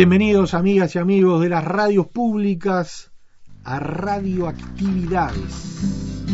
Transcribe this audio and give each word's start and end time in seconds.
Bienvenidos 0.00 0.54
amigas 0.54 0.94
y 0.94 0.98
amigos 0.98 1.42
de 1.42 1.50
las 1.50 1.62
radios 1.62 2.06
públicas 2.06 3.12
a 3.64 3.80
Radioactividades. 3.80 6.24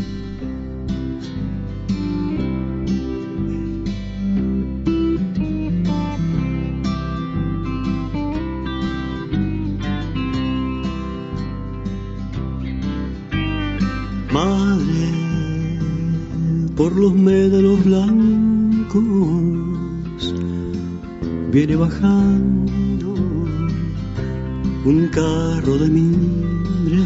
Madre, 14.32 15.10
por 16.76 16.94
los 16.94 17.16
médanos 17.16 17.84
blancos 17.84 19.02
viene 21.50 21.74
bajando 21.74 22.55
un 24.86 25.08
carro 25.08 25.78
de 25.78 25.88
mimbre. 25.88 26.96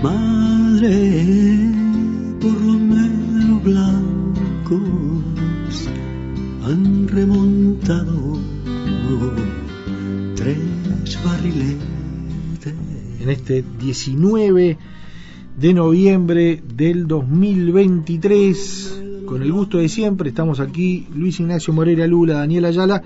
Madre, 0.00 1.72
por 2.40 2.60
médanos 2.78 3.62
blancos 3.64 4.78
han 6.62 7.08
remontado 7.08 8.38
tres 10.36 11.18
barriletes. 11.24 12.74
En 13.20 13.28
este 13.28 13.64
19 13.80 14.78
de 15.58 15.74
noviembre 15.74 16.62
del 16.76 17.08
2023, 17.08 19.02
con 19.30 19.44
el 19.44 19.52
gusto 19.52 19.78
de 19.78 19.88
siempre, 19.88 20.30
estamos 20.30 20.58
aquí 20.58 21.06
Luis 21.14 21.38
Ignacio 21.38 21.72
Moreira 21.72 22.04
Lula, 22.08 22.34
Daniel 22.34 22.64
Ayala, 22.64 23.00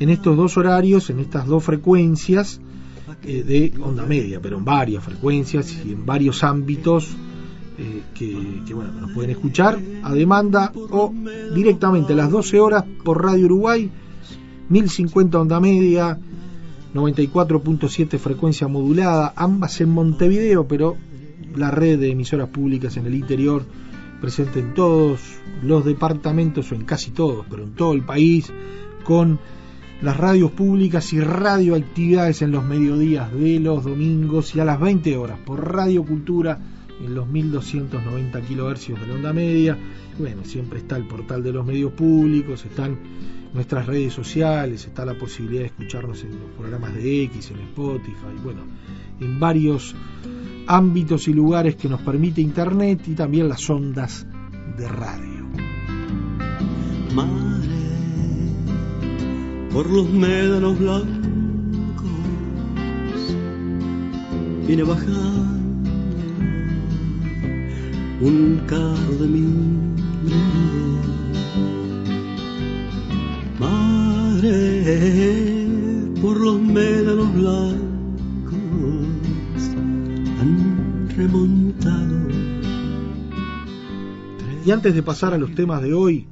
en 0.00 0.08
estos 0.08 0.34
dos 0.34 0.56
horarios, 0.56 1.10
en 1.10 1.18
estas 1.20 1.46
dos 1.46 1.62
frecuencias 1.62 2.58
eh, 3.22 3.42
de 3.42 3.74
onda 3.82 4.06
media, 4.06 4.40
pero 4.40 4.56
en 4.56 4.64
varias 4.64 5.04
frecuencias 5.04 5.78
y 5.84 5.92
en 5.92 6.06
varios 6.06 6.42
ámbitos 6.42 7.10
eh, 7.76 8.00
que, 8.14 8.62
que, 8.66 8.72
bueno, 8.72 8.92
nos 8.92 9.12
pueden 9.12 9.32
escuchar 9.32 9.78
a 10.02 10.14
demanda 10.14 10.72
o 10.74 11.12
directamente 11.54 12.14
a 12.14 12.16
las 12.16 12.30
12 12.30 12.60
horas 12.60 12.84
por 13.04 13.22
Radio 13.22 13.44
Uruguay, 13.44 13.90
1050 14.70 15.38
onda 15.38 15.60
media, 15.60 16.18
94.7 16.94 18.18
frecuencia 18.18 18.68
modulada, 18.68 19.34
ambas 19.36 19.78
en 19.82 19.90
Montevideo, 19.90 20.66
pero 20.66 20.96
la 21.54 21.70
red 21.70 21.98
de 21.98 22.10
emisoras 22.10 22.48
públicas 22.48 22.96
en 22.96 23.04
el 23.04 23.14
interior 23.14 23.66
presente 24.20 24.60
en 24.60 24.74
todos 24.74 25.20
los 25.62 25.84
departamentos 25.84 26.70
o 26.72 26.74
en 26.74 26.84
casi 26.84 27.10
todos, 27.10 27.46
pero 27.48 27.62
en 27.64 27.74
todo 27.74 27.92
el 27.92 28.04
país, 28.04 28.52
con 29.04 29.38
las 30.02 30.16
radios 30.16 30.52
públicas 30.52 31.12
y 31.12 31.20
radioactividades 31.20 32.42
en 32.42 32.52
los 32.52 32.64
mediodías 32.64 33.32
de 33.32 33.58
los 33.58 33.84
domingos 33.84 34.54
y 34.54 34.60
a 34.60 34.64
las 34.64 34.80
20 34.80 35.16
horas 35.16 35.38
por 35.44 35.72
Radio 35.72 36.04
Cultura 36.04 36.58
en 37.04 37.14
los 37.14 37.26
1290 37.26 38.40
kilohercios 38.42 39.00
de 39.00 39.06
la 39.06 39.14
onda 39.14 39.32
media. 39.32 39.76
Bueno, 40.18 40.44
siempre 40.44 40.80
está 40.80 40.96
el 40.96 41.06
portal 41.06 41.42
de 41.42 41.52
los 41.52 41.66
medios 41.66 41.92
públicos, 41.92 42.64
están 42.64 42.98
nuestras 43.54 43.86
redes 43.86 44.12
sociales, 44.12 44.84
está 44.84 45.04
la 45.04 45.14
posibilidad 45.14 45.62
de 45.62 45.68
escucharnos 45.68 46.22
en 46.22 46.30
los 46.30 46.50
programas 46.56 46.94
de 46.94 47.24
X, 47.24 47.50
en 47.50 47.60
Spotify, 47.60 48.36
bueno, 48.42 48.62
en 49.20 49.40
varios 49.40 49.94
ámbitos 50.68 51.26
y 51.28 51.32
lugares 51.32 51.76
que 51.76 51.88
nos 51.88 52.02
permite 52.02 52.42
Internet 52.42 53.00
y 53.08 53.14
también 53.14 53.48
las 53.48 53.68
ondas 53.70 54.26
de 54.76 54.86
radio. 54.86 55.46
Madre, 57.14 57.68
por 59.72 59.90
los 59.90 60.10
médanos 60.10 60.78
blancos 60.78 61.08
viene 64.66 64.82
bajando 64.82 65.48
un 68.20 68.60
carro 68.66 69.14
de. 69.18 69.28
Madre, 73.58 74.86
por 76.20 76.38
los 76.38 76.60
médanos 76.60 77.32
blancos 77.34 77.87
Y 84.64 84.70
antes 84.70 84.94
de 84.94 85.02
pasar 85.02 85.34
a 85.34 85.38
los 85.38 85.52
temas 85.52 85.82
de 85.82 85.92
hoy, 85.92 86.26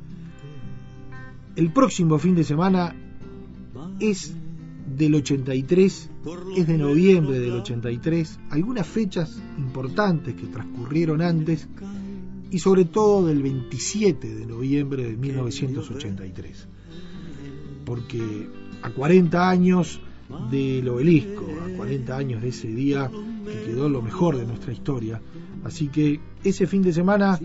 el 1.57 1.73
próximo 1.73 2.19
fin 2.19 2.37
de 2.37 2.45
semana 2.45 2.95
es 3.99 4.33
del 4.97 5.17
83, 5.17 6.11
es 6.57 6.67
de 6.69 6.79
noviembre 6.79 7.41
del 7.41 7.53
83, 7.53 8.39
algunas 8.51 8.87
fechas 8.87 9.43
importantes 9.59 10.35
que 10.35 10.47
transcurrieron 10.47 11.21
antes 11.21 11.67
y 12.53 12.61
sobre 12.61 12.85
todo 12.85 13.27
del 13.27 13.43
27 13.43 14.37
de 14.37 14.47
noviembre 14.47 15.03
de 15.03 15.17
1983. 15.17 16.69
Porque 17.85 18.49
a 18.83 18.91
40 18.91 19.51
años 19.51 20.01
del 20.51 20.89
obelisco, 20.89 21.47
a 21.65 21.77
40 21.77 22.17
años 22.17 22.43
de 22.43 22.49
ese 22.49 22.69
día 22.69 23.11
que 23.45 23.71
quedó 23.71 23.89
lo 23.89 24.03
mejor 24.03 24.37
de 24.37 24.47
nuestra 24.47 24.73
historia, 24.73 25.21
así 25.65 25.89
que 25.89 26.21
ese 26.43 26.67
fin 26.67 26.83
de 26.83 26.93
semana, 26.93 27.39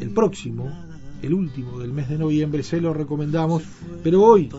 el 0.00 0.10
próximo, 0.10 0.70
el 1.22 1.34
último 1.34 1.78
del 1.78 1.92
mes 1.92 2.08
de 2.08 2.18
noviembre, 2.18 2.62
se 2.62 2.80
lo 2.80 2.92
recomendamos, 2.92 3.62
pero 4.02 4.22
hoy 4.22 4.50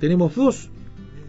tenemos 0.00 0.34
dos 0.34 0.70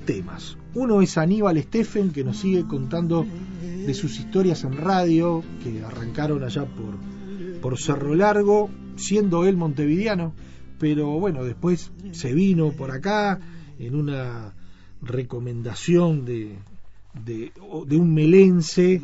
temas. 0.05 0.57
Uno 0.73 1.01
es 1.01 1.17
Aníbal 1.17 1.61
Steffen, 1.61 2.11
que 2.11 2.23
nos 2.23 2.37
sigue 2.37 2.65
contando 2.65 3.25
de 3.61 3.93
sus 3.93 4.19
historias 4.19 4.63
en 4.63 4.77
radio, 4.77 5.43
que 5.63 5.83
arrancaron 5.83 6.43
allá 6.43 6.65
por, 6.65 7.61
por 7.61 7.77
Cerro 7.77 8.15
Largo, 8.15 8.69
siendo 8.95 9.45
él 9.45 9.57
montevideano, 9.57 10.33
pero 10.79 11.19
bueno, 11.19 11.43
después 11.43 11.91
se 12.11 12.33
vino 12.33 12.71
por 12.71 12.91
acá 12.91 13.39
en 13.79 13.95
una 13.95 14.53
recomendación 15.01 16.25
de, 16.25 16.55
de, 17.25 17.51
de 17.85 17.97
un 17.97 18.13
melense 18.13 19.01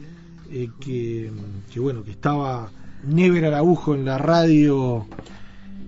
eh, 0.52 0.70
que, 0.80 1.32
que, 1.72 1.80
bueno, 1.80 2.04
que 2.04 2.12
estaba 2.12 2.70
Never 3.06 3.46
Araujo 3.46 3.96
en 3.96 4.06
la 4.06 4.18
radio 4.18 5.06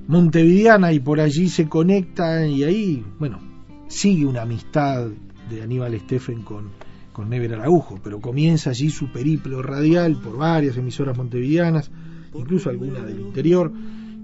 montevideana 0.08 0.94
y 0.94 1.00
por 1.00 1.20
allí 1.20 1.50
se 1.50 1.68
conectan 1.68 2.50
y 2.50 2.64
ahí, 2.64 3.04
bueno, 3.20 3.40
sigue 3.88 4.26
una 4.26 4.44
amistad 4.44 5.08
de 5.50 5.62
Aníbal 5.62 6.00
Steffen 6.00 6.42
con, 6.44 6.70
con 7.14 7.30
Never 7.30 7.54
Araujo, 7.54 8.00
pero 8.04 8.20
comienza 8.20 8.72
allí 8.72 8.90
su 8.90 9.12
periplo 9.12 9.62
radial 9.62 10.18
por 10.18 10.38
varias 10.38 10.78
emisoras 10.78 11.18
montevideanas, 11.18 11.92
incluso 12.34 12.70
alguna 12.70 13.02
del 13.02 13.20
interior, 13.20 13.72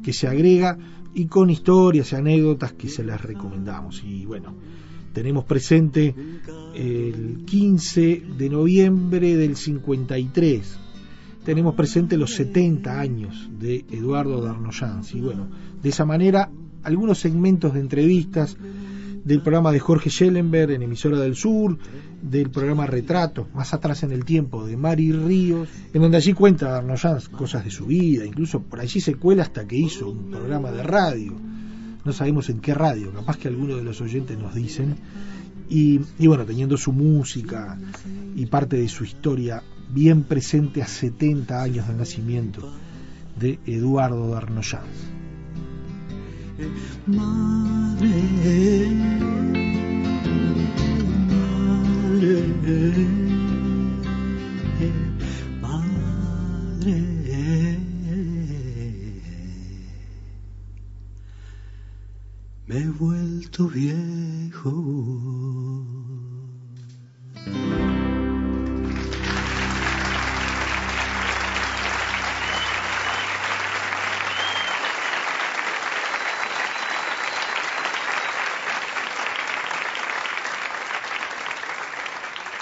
que 0.04 0.14
se 0.14 0.28
agrega 0.28 0.78
y 1.14 1.26
con 1.26 1.50
historias 1.50 2.12
y 2.12 2.16
anécdotas 2.16 2.74
que 2.74 2.90
se 2.90 3.04
las 3.04 3.22
recomendamos. 3.22 4.04
Y 4.04 4.26
bueno, 4.26 4.56
tenemos 5.14 5.46
presente 5.46 6.16
el 6.76 7.44
15 7.46 8.24
de 8.38 8.50
noviembre 8.50 9.36
del 9.36 9.56
53, 9.56 10.80
tenemos 11.44 11.76
presente 11.76 12.18
los 12.18 12.34
70 12.36 13.00
años 13.00 13.50
de 13.60 13.86
Eduardo 13.92 14.42
Darnoyans 14.42 15.14
y 15.16 15.22
bueno, 15.22 15.50
de 15.82 15.90
esa 15.90 16.06
manera 16.06 16.50
algunos 16.84 17.20
segmentos 17.20 17.74
de 17.74 17.80
entrevistas 17.80 18.58
del 19.24 19.42
programa 19.42 19.72
de 19.72 19.80
Jorge 19.80 20.10
Schellenberg 20.10 20.72
en 20.72 20.82
Emisora 20.82 21.20
del 21.20 21.36
Sur, 21.36 21.78
del 22.22 22.50
programa 22.50 22.88
Retrato, 22.88 23.48
más 23.54 23.74
atrás 23.74 24.04
en 24.04 24.12
el 24.12 24.26
tiempo, 24.26 24.66
de 24.66 24.78
Mari 24.78 25.12
Ríos, 25.12 25.70
en 25.94 26.02
donde 26.02 26.18
allí 26.18 26.34
cuenta 26.34 26.78
Arnoyanz 26.78 27.30
cosas 27.30 27.64
de 27.64 27.72
su 27.72 27.86
vida, 27.86 28.26
incluso 28.26 28.62
por 28.62 28.80
allí 28.80 29.00
se 29.00 29.16
cuela 29.16 29.44
hasta 29.44 29.68
que 29.68 29.78
hizo 29.78 30.10
un 30.10 30.32
programa 30.32 30.72
de 30.72 30.84
radio. 30.84 31.51
No 32.04 32.14
sabemos 32.14 32.50
en 32.50 32.60
qué 32.60 32.74
radio, 32.74 33.12
capaz 33.12 33.38
que 33.38 33.48
algunos 33.48 33.78
de 33.78 33.84
los 33.84 34.02
oyentes 34.02 34.38
nos 34.38 34.56
dicen. 34.56 34.96
Y, 35.70 36.00
bueno, 36.28 36.46
teniendo 36.46 36.76
su 36.76 36.92
música 36.92 37.78
y 38.36 38.46
parte 38.48 38.76
de 38.76 38.90
su 38.90 39.06
historia 39.06 39.64
bien 39.90 40.24
presente 40.24 40.82
a 40.82 40.88
70 40.88 41.62
años 41.62 41.88
del 41.88 41.98
nacimiento 41.98 42.74
de 43.40 43.58
Eduardo 43.66 44.28
de 44.28 44.38
Arnoyanz. 44.38 44.84
Madre, 47.08 48.10
madre, 55.62 57.11
me 62.72 62.80
he 62.80 62.88
vuelto 62.88 63.68
viejo. 63.68 64.72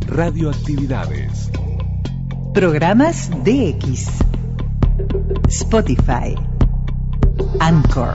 Radioactividades. 0.06 1.50
Programas 2.56 3.28
DX. 3.44 4.08
Spotify. 5.46 6.34
Anchor. 7.60 8.14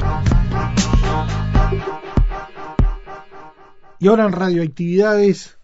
Y 3.99 4.07
ahora 4.07 4.25
en 4.25 4.31
Radioactividades 4.31 5.59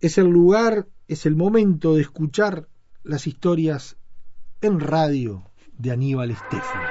es 0.00 0.18
el 0.18 0.30
lugar, 0.30 0.86
es 1.06 1.24
el 1.24 1.36
momento 1.36 1.94
de 1.94 2.00
escuchar 2.00 2.66
las 3.04 3.28
historias 3.28 3.96
en 4.60 4.80
radio 4.80 5.44
de 5.78 5.92
Aníbal 5.92 6.32
Estefan. 6.32 6.82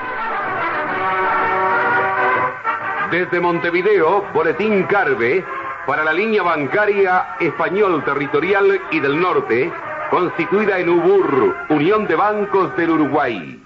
Desde 3.12 3.38
Montevideo, 3.42 4.32
Boletín 4.34 4.84
Carve, 4.84 5.44
para 5.86 6.06
la 6.06 6.14
línea 6.14 6.42
bancaria 6.42 7.36
Español 7.42 8.02
Territorial 8.06 8.80
y 8.92 9.02
del 9.02 9.20
Norte, 9.20 9.70
constituida 10.12 10.78
en 10.78 10.90
UBUR, 10.90 11.56
Unión 11.70 12.06
de 12.06 12.16
Bancos 12.16 12.76
del 12.76 12.90
Uruguay. 12.90 13.64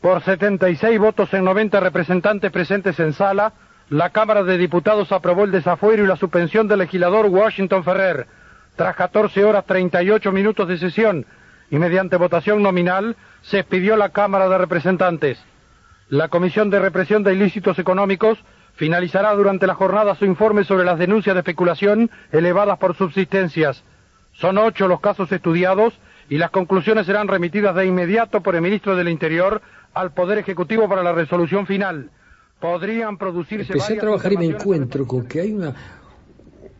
Por 0.00 0.22
76 0.22 0.96
votos 1.00 1.34
en 1.34 1.44
90 1.44 1.80
representantes 1.80 2.52
presentes 2.52 3.00
en 3.00 3.12
sala, 3.12 3.52
la 3.90 4.10
Cámara 4.10 4.44
de 4.44 4.56
Diputados 4.56 5.10
aprobó 5.10 5.42
el 5.42 5.50
desafuero 5.50 6.04
y 6.04 6.06
la 6.06 6.14
suspensión 6.14 6.68
del 6.68 6.78
legislador 6.78 7.26
Washington 7.26 7.82
Ferrer. 7.82 8.28
Tras 8.76 8.94
14 8.94 9.44
horas 9.44 9.66
38 9.66 10.30
minutos 10.30 10.68
de 10.68 10.78
sesión 10.78 11.26
y 11.68 11.78
mediante 11.78 12.16
votación 12.16 12.62
nominal, 12.62 13.16
se 13.42 13.58
expidió 13.58 13.96
la 13.96 14.10
Cámara 14.10 14.48
de 14.48 14.56
Representantes. 14.56 15.44
La 16.10 16.28
Comisión 16.28 16.70
de 16.70 16.78
Represión 16.78 17.24
de 17.24 17.34
Ilícitos 17.34 17.80
Económicos 17.80 18.38
finalizará 18.76 19.34
durante 19.34 19.66
la 19.66 19.74
jornada 19.74 20.14
su 20.14 20.26
informe 20.26 20.62
sobre 20.62 20.84
las 20.84 20.98
denuncias 20.98 21.34
de 21.34 21.40
especulación 21.40 22.08
elevadas 22.30 22.78
por 22.78 22.94
subsistencias. 22.94 23.82
Son 24.40 24.56
ocho 24.58 24.86
los 24.86 25.00
casos 25.00 25.30
estudiados 25.32 25.94
y 26.28 26.38
las 26.38 26.50
conclusiones 26.50 27.06
serán 27.06 27.28
remitidas 27.28 27.74
de 27.74 27.86
inmediato 27.86 28.42
por 28.42 28.54
el 28.54 28.62
ministro 28.62 28.94
del 28.94 29.08
Interior 29.08 29.60
al 29.94 30.12
Poder 30.12 30.38
Ejecutivo 30.38 30.88
para 30.88 31.02
la 31.02 31.12
resolución 31.12 31.66
final. 31.66 32.10
Podrían 32.60 33.18
producirse. 33.18 33.72
Empecé 33.72 33.94
a 33.94 34.00
trabajar 34.00 34.32
y 34.32 34.36
me 34.36 34.46
encuentro 34.46 35.06
con 35.06 35.26
que 35.26 35.40
hay 35.40 35.52
una, 35.52 35.74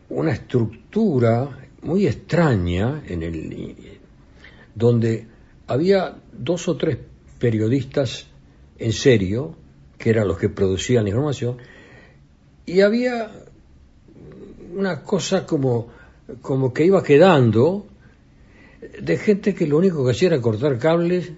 una 0.09 0.31
estructura 0.31 1.49
muy 1.81 2.07
extraña 2.07 3.01
en 3.05 3.23
el 3.23 3.99
donde 4.75 5.27
había 5.67 6.15
dos 6.31 6.67
o 6.67 6.77
tres 6.77 6.97
periodistas 7.39 8.27
en 8.77 8.93
serio, 8.93 9.55
que 9.97 10.09
eran 10.09 10.27
los 10.27 10.37
que 10.37 10.49
producían 10.49 11.03
la 11.03 11.09
información, 11.09 11.57
y 12.65 12.81
había 12.81 13.31
una 14.73 15.03
cosa 15.03 15.45
como, 15.45 15.89
como 16.41 16.73
que 16.73 16.85
iba 16.85 17.03
quedando 17.03 17.85
de 19.01 19.17
gente 19.17 19.53
que 19.53 19.67
lo 19.67 19.77
único 19.77 20.03
que 20.05 20.11
hacía 20.11 20.29
era 20.29 20.41
cortar 20.41 20.77
cables 20.77 21.31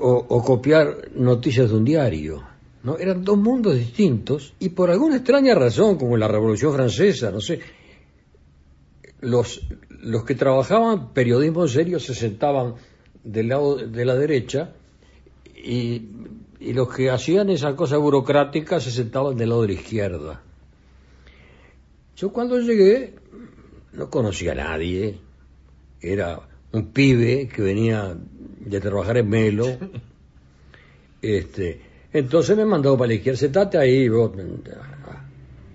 o, 0.00 0.42
copiar 0.44 1.10
noticias 1.14 1.70
de 1.70 1.76
un 1.76 1.84
diario. 1.84 2.42
¿no? 2.84 2.96
Eran 2.98 3.24
dos 3.24 3.36
mundos 3.36 3.74
distintos 3.74 4.54
y 4.58 4.70
por 4.70 4.90
alguna 4.90 5.16
extraña 5.16 5.54
razón, 5.54 5.98
como 5.98 6.14
en 6.14 6.20
la 6.20 6.28
Revolución 6.28 6.72
Francesa, 6.72 7.30
no 7.30 7.40
sé, 7.40 7.60
los, 9.20 9.66
los 9.90 10.24
que 10.24 10.36
trabajaban 10.36 11.12
periodismo 11.12 11.62
en 11.62 11.68
serio 11.68 12.00
se 12.00 12.14
sentaban 12.14 12.74
del 13.24 13.48
lado 13.48 13.76
de 13.76 14.04
la 14.04 14.14
derecha 14.14 14.72
y, 15.56 16.02
y 16.60 16.72
los 16.72 16.94
que 16.94 17.10
hacían 17.10 17.50
esa 17.50 17.74
cosa 17.74 17.96
burocrática 17.96 18.80
se 18.80 18.92
sentaban 18.92 19.36
del 19.36 19.48
lado 19.48 19.62
de 19.62 19.68
la 19.68 19.74
izquierda. 19.74 20.42
Yo 22.16 22.32
cuando 22.32 22.58
llegué 22.60 23.14
no 23.92 24.10
conocía 24.10 24.52
a 24.52 24.56
nadie, 24.56 25.18
era 26.00 26.40
un 26.72 26.92
pibe 26.92 27.48
que 27.48 27.62
venía 27.62 28.16
de 28.60 28.80
trabajar 28.80 29.18
en 29.18 29.28
Melo, 29.28 29.66
este, 31.22 31.80
entonces 32.12 32.56
me 32.56 32.64
mandó 32.64 32.96
para 32.96 33.08
la 33.08 33.14
izquierda, 33.14 33.38
sentate 33.38 33.78
ahí, 33.78 34.08
vos. 34.08 34.32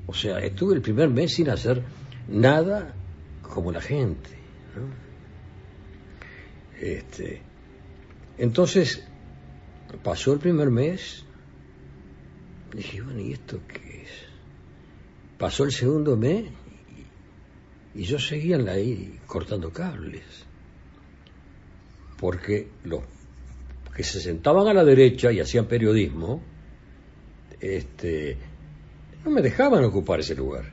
o 0.07 0.13
sea, 0.13 0.39
estuve 0.39 0.75
el 0.75 0.81
primer 0.81 1.09
mes 1.09 1.33
sin 1.33 1.49
hacer 1.49 1.83
nada 2.27 2.93
como 3.41 3.71
la 3.71 3.81
gente. 3.81 4.29
¿no? 4.75 5.03
Este, 6.79 7.41
entonces, 8.37 9.03
pasó 10.03 10.33
el 10.33 10.39
primer 10.39 10.69
mes, 10.69 11.23
dije, 12.73 13.01
bueno, 13.01 13.19
¿y 13.19 13.33
esto 13.33 13.59
qué 13.67 14.03
es? 14.03 14.09
Pasó 15.37 15.63
el 15.65 15.71
segundo 15.71 16.17
mes 16.17 16.45
y, 17.95 18.03
yo 18.03 18.19
seguía 18.19 18.57
ahí 18.57 19.19
cortando 19.25 19.71
cables. 19.71 20.23
Porque 22.19 22.67
los 22.83 23.01
que 23.95 24.03
se 24.03 24.21
sentaban 24.21 24.67
a 24.67 24.73
la 24.73 24.83
derecha 24.83 25.31
y 25.31 25.39
hacían 25.39 25.67
periodismo, 25.67 26.41
este, 27.59 28.37
no 29.23 29.31
me 29.31 29.41
dejaban 29.41 29.83
ocupar 29.83 30.19
ese 30.19 30.35
lugar. 30.35 30.65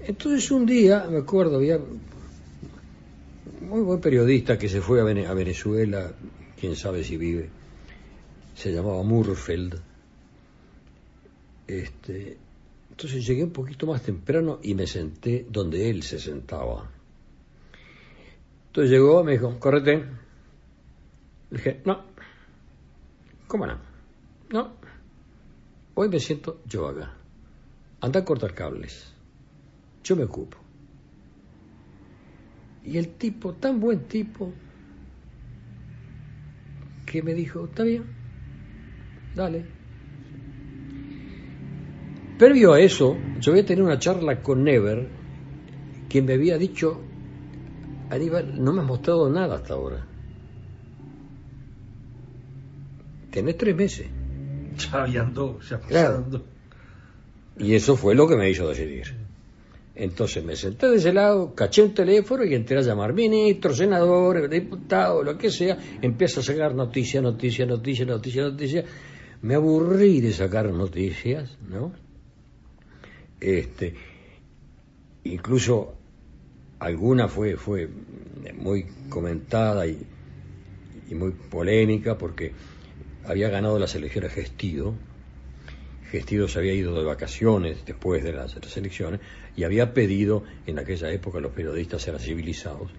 Entonces 0.00 0.50
un 0.50 0.66
día, 0.66 1.06
me 1.10 1.18
acuerdo, 1.18 1.56
había 1.56 1.78
un 1.78 2.00
muy 3.68 3.80
buen 3.80 4.00
periodista 4.00 4.58
que 4.58 4.68
se 4.68 4.80
fue 4.80 5.00
a 5.00 5.34
Venezuela, 5.34 6.12
quién 6.58 6.76
sabe 6.76 7.04
si 7.04 7.16
vive, 7.16 7.48
se 8.54 8.72
llamaba 8.72 9.02
Murfeld. 9.02 9.80
Este, 11.66 12.36
entonces 12.94 13.26
llegué 13.26 13.42
un 13.42 13.50
poquito 13.50 13.88
más 13.88 14.02
temprano 14.02 14.60
y 14.62 14.72
me 14.76 14.86
senté 14.86 15.44
donde 15.50 15.90
él 15.90 16.04
se 16.04 16.20
sentaba. 16.20 16.88
Entonces 18.68 18.88
llegó, 18.88 19.24
me 19.24 19.32
dijo, 19.32 19.58
correte. 19.58 20.04
Le 21.50 21.56
dije, 21.58 21.82
no. 21.84 22.04
¿Cómo 23.48 23.66
no? 23.66 23.80
No. 24.50 24.74
Hoy 25.94 26.08
me 26.08 26.20
siento 26.20 26.60
yo 26.68 26.86
acá. 26.86 27.12
Anda 28.00 28.20
a 28.20 28.24
cortar 28.24 28.54
cables. 28.54 29.12
Yo 30.04 30.14
me 30.14 30.22
ocupo. 30.22 30.56
Y 32.84 32.96
el 32.96 33.16
tipo, 33.16 33.54
tan 33.54 33.80
buen 33.80 34.06
tipo, 34.06 34.52
que 37.06 37.22
me 37.24 37.34
dijo, 37.34 37.64
está 37.64 37.82
bien, 37.82 38.04
dale. 39.34 39.66
Previo 42.38 42.72
a 42.72 42.80
eso, 42.80 43.16
yo 43.40 43.52
había 43.52 43.64
tenido 43.64 43.86
una 43.86 43.98
charla 43.98 44.42
con 44.42 44.64
Never, 44.64 45.08
que 46.08 46.20
me 46.22 46.34
había 46.34 46.58
dicho, 46.58 47.00
Aníbal, 48.10 48.62
no 48.62 48.72
me 48.72 48.80
has 48.80 48.86
mostrado 48.86 49.30
nada 49.30 49.56
hasta 49.56 49.74
ahora. 49.74 50.04
Tenés 53.30 53.56
tres 53.56 53.74
meses. 53.76 54.06
Ya 54.92 55.02
habían 55.04 55.32
dos, 55.32 55.68
ya 55.68 55.78
Claro. 55.78 56.08
pasaron 56.14 56.30
dos. 56.30 56.42
Y 57.60 57.74
eso 57.74 57.96
fue 57.96 58.16
lo 58.16 58.26
que 58.26 58.34
me 58.36 58.50
hizo 58.50 58.68
decidir. 58.68 59.14
Entonces 59.94 60.44
me 60.44 60.56
senté 60.56 60.88
de 60.90 60.96
ese 60.96 61.12
lado, 61.12 61.54
caché 61.54 61.80
un 61.82 61.94
teléfono 61.94 62.44
y 62.44 62.52
entré 62.54 62.78
a 62.78 62.80
llamar 62.80 63.12
ministros, 63.12 63.76
senadores, 63.76 64.50
diputados, 64.50 65.24
lo 65.24 65.38
que 65.38 65.50
sea. 65.50 65.78
Empiezo 66.02 66.40
a 66.40 66.42
sacar 66.42 66.74
noticias, 66.74 67.22
noticias, 67.22 67.68
noticias, 67.68 68.08
noticias, 68.08 68.50
noticias. 68.52 68.84
Me 69.42 69.54
aburrí 69.54 70.20
de 70.20 70.32
sacar 70.32 70.72
noticias, 70.72 71.56
¿no? 71.68 71.92
Este, 73.44 73.92
incluso 75.24 75.94
alguna 76.78 77.28
fue, 77.28 77.58
fue 77.58 77.86
muy 78.56 78.86
comentada 79.10 79.86
y, 79.86 80.06
muy 81.10 81.32
polémica 81.32 82.16
porque 82.16 82.52
había 83.26 83.50
ganado 83.50 83.78
las 83.78 83.94
elecciones 83.94 84.32
Gestido. 84.32 84.94
Gestido 86.10 86.48
se 86.48 86.58
había 86.58 86.72
ido 86.72 86.98
de 86.98 87.04
vacaciones 87.04 87.84
después 87.84 88.24
de 88.24 88.32
las, 88.32 88.56
las 88.56 88.76
elecciones 88.78 89.20
y 89.56 89.64
había 89.64 89.92
pedido, 89.92 90.44
en 90.66 90.78
aquella 90.78 91.12
época 91.12 91.38
los 91.38 91.52
periodistas 91.52 92.08
eran 92.08 92.20
civilizados, 92.20 92.90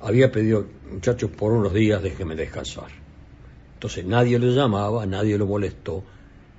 había 0.00 0.30
pedido, 0.30 0.66
muchachos, 0.92 1.30
por 1.30 1.52
unos 1.52 1.72
días 1.72 2.02
déjenme 2.02 2.34
descansar. 2.36 2.90
Entonces 3.72 4.04
nadie 4.04 4.38
lo 4.38 4.50
llamaba, 4.50 5.06
nadie 5.06 5.38
lo 5.38 5.46
molestó, 5.46 6.04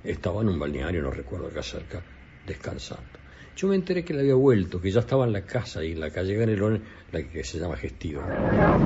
estaba 0.02 0.42
en 0.42 0.48
un 0.48 0.58
balneario, 0.58 1.00
no 1.00 1.12
recuerdo 1.12 1.46
acá 1.46 1.62
cerca, 1.62 2.02
descansando. 2.44 3.19
Yo 3.60 3.68
me 3.68 3.74
enteré 3.74 4.06
que 4.06 4.14
le 4.14 4.20
había 4.20 4.36
vuelto, 4.36 4.80
que 4.80 4.90
ya 4.90 5.00
estaba 5.00 5.26
en 5.26 5.34
la 5.34 5.42
casa 5.42 5.84
y 5.84 5.92
en 5.92 6.00
la 6.00 6.08
calle 6.08 6.34
Ganelón, 6.34 6.80
la 7.12 7.22
que 7.22 7.44
se 7.44 7.58
llama 7.58 7.76
Gestido. 7.76 8.22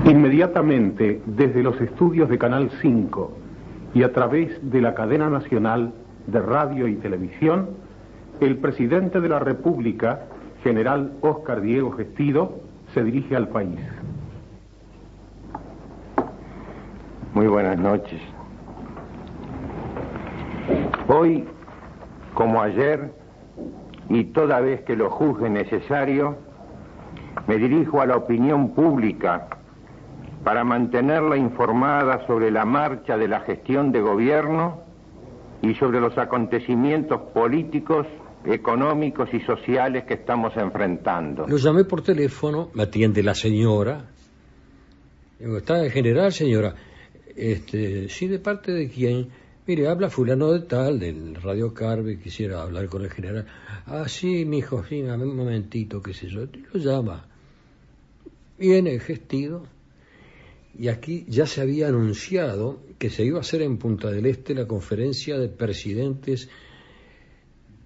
Inmediatamente, 0.05 1.23
desde 1.27 1.63
los 1.63 1.81
estudios 1.81 2.29
de 2.29 2.39
Canal 2.39 2.73
5 2.83 3.39
y 3.95 4.03
a 4.03 4.13
través 4.13 4.59
de 4.69 4.81
la 4.81 4.93
cadena 4.93 5.31
nacional 5.31 5.95
de 6.27 6.41
radio 6.41 6.89
y 6.89 6.97
televisión, 6.97 7.77
el 8.41 8.57
presidente 8.57 9.21
de 9.21 9.29
la 9.29 9.39
República, 9.39 10.27
general 10.65 11.19
Óscar 11.21 11.61
Diego 11.61 11.93
Gestido, 11.93 12.59
se 12.95 13.05
dirige 13.05 13.37
al 13.37 13.47
país. 13.47 13.79
Muy 17.33 17.47
buenas 17.47 17.79
noches. 17.79 18.21
Hoy, 21.07 21.45
como 22.35 22.61
ayer, 22.61 23.24
y 24.09 24.25
toda 24.25 24.61
vez 24.61 24.83
que 24.83 24.97
lo 24.97 25.11
juzgue 25.11 25.49
necesario, 25.49 26.37
me 27.47 27.57
dirijo 27.57 28.01
a 28.01 28.07
la 28.07 28.17
opinión 28.17 28.75
pública 28.75 29.49
para 30.45 30.63
mantenerla 30.63 31.37
informada 31.37 32.27
sobre 32.27 32.51
la 32.51 32.65
marcha 32.65 33.17
de 33.17 33.29
la 33.29 33.41
gestión 33.41 33.93
de 33.93 34.01
gobierno 34.01 34.83
y 35.63 35.75
sobre 35.75 36.01
los 36.01 36.17
acontecimientos 36.19 37.21
políticos, 37.33 38.07
económicos 38.45 39.33
y 39.33 39.41
sociales 39.41 40.05
que 40.05 40.15
estamos 40.15 40.55
enfrentando. 40.57 41.47
Lo 41.49 41.57
llamé 41.57 41.85
por 41.85 42.03
teléfono, 42.03 42.69
me 42.75 42.83
atiende 42.83 43.23
la 43.23 43.35
señora. 43.35 44.05
Digo, 45.39 45.57
¿está 45.57 45.83
en 45.83 45.91
general, 45.91 46.31
señora? 46.33 46.75
Este, 47.35 48.09
sí, 48.11 48.29
¿de 48.29 48.39
parte 48.39 48.73
de 48.73 48.89
quién? 48.89 49.29
Mire, 49.67 49.89
habla 49.89 50.11
fulano 50.11 50.53
de 50.53 50.61
tal, 50.61 50.99
del 50.99 51.37
Radio 51.37 51.73
Carve, 51.73 52.19
quisiera 52.21 52.61
hablar 52.61 52.87
con 52.87 53.03
el 53.03 53.11
general. 53.11 53.47
Ah, 53.87 54.07
sí, 54.09 54.45
mi 54.45 54.59
hijo, 54.59 54.85
sí, 54.87 55.01
un 55.01 55.35
momentito, 55.35 56.03
qué 56.03 56.13
sé 56.13 56.29
yo. 56.29 56.47
Lo 56.73 56.79
llama. 56.79 57.27
Viene 58.59 58.99
gestido. 58.99 59.67
Y 60.79 60.89
aquí 60.89 61.25
ya 61.29 61.47
se 61.47 61.63
había 61.63 61.89
anunciado 61.89 62.83
que 62.99 63.09
se 63.09 63.25
iba 63.25 63.39
a 63.39 63.41
hacer 63.41 63.63
en 63.63 63.79
Punta 63.79 64.11
del 64.11 64.27
Este 64.27 64.55
la 64.55 64.67
conferencia 64.67 65.39
de 65.39 65.49
presidentes 65.49 66.51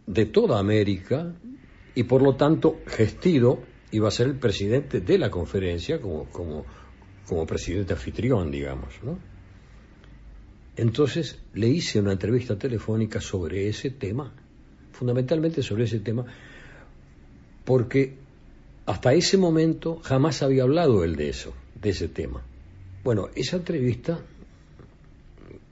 de 0.07 0.27
toda 0.27 0.59
América 0.59 1.33
y 1.95 2.03
por 2.05 2.23
lo 2.23 2.35
tanto 2.35 2.81
Gestido 2.87 3.61
iba 3.93 4.09
a 4.09 4.11
ser 4.11 4.27
el 4.27 4.39
presidente 4.39 5.01
de 5.01 5.19
la 5.19 5.31
conferencia 5.31 6.01
como, 6.01 6.25
como, 6.31 6.65
como 7.27 7.47
presidente 7.47 7.93
anfitrión, 7.93 8.51
digamos, 8.51 8.95
¿no? 9.05 9.38
Entonces 10.79 11.41
le 11.55 11.67
hice 11.67 11.99
una 11.99 12.13
entrevista 12.13 12.57
telefónica 12.57 13.21
sobre 13.21 13.69
ese 13.69 13.91
tema, 13.91 14.33
fundamentalmente 14.93 15.61
sobre 15.61 15.85
ese 15.85 15.99
tema, 15.99 16.25
porque 17.65 18.15
hasta 18.87 19.13
ese 19.13 19.37
momento 19.39 19.99
jamás 20.05 20.41
había 20.41 20.63
hablado 20.63 21.03
él 21.03 21.17
de 21.17 21.31
eso, 21.31 21.53
de 21.83 21.91
ese 21.91 22.07
tema. 22.07 22.43
Bueno, 23.03 23.29
esa 23.35 23.57
entrevista 23.57 24.21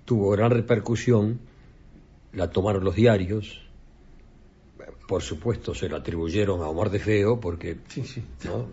tuvo 0.04 0.30
gran 0.30 0.50
repercusión, 0.50 1.38
la 2.32 2.50
tomaron 2.50 2.82
los 2.82 2.96
diarios, 2.96 3.62
por 5.06 5.22
supuesto 5.22 5.72
se 5.72 5.88
la 5.88 5.98
atribuyeron 5.98 6.62
a 6.62 6.68
Omar 6.68 6.90
de 6.90 6.98
Feo, 6.98 7.38
porque... 7.38 7.76
Sí, 7.86 8.02
sí. 8.02 8.24
¿no? 8.44 8.66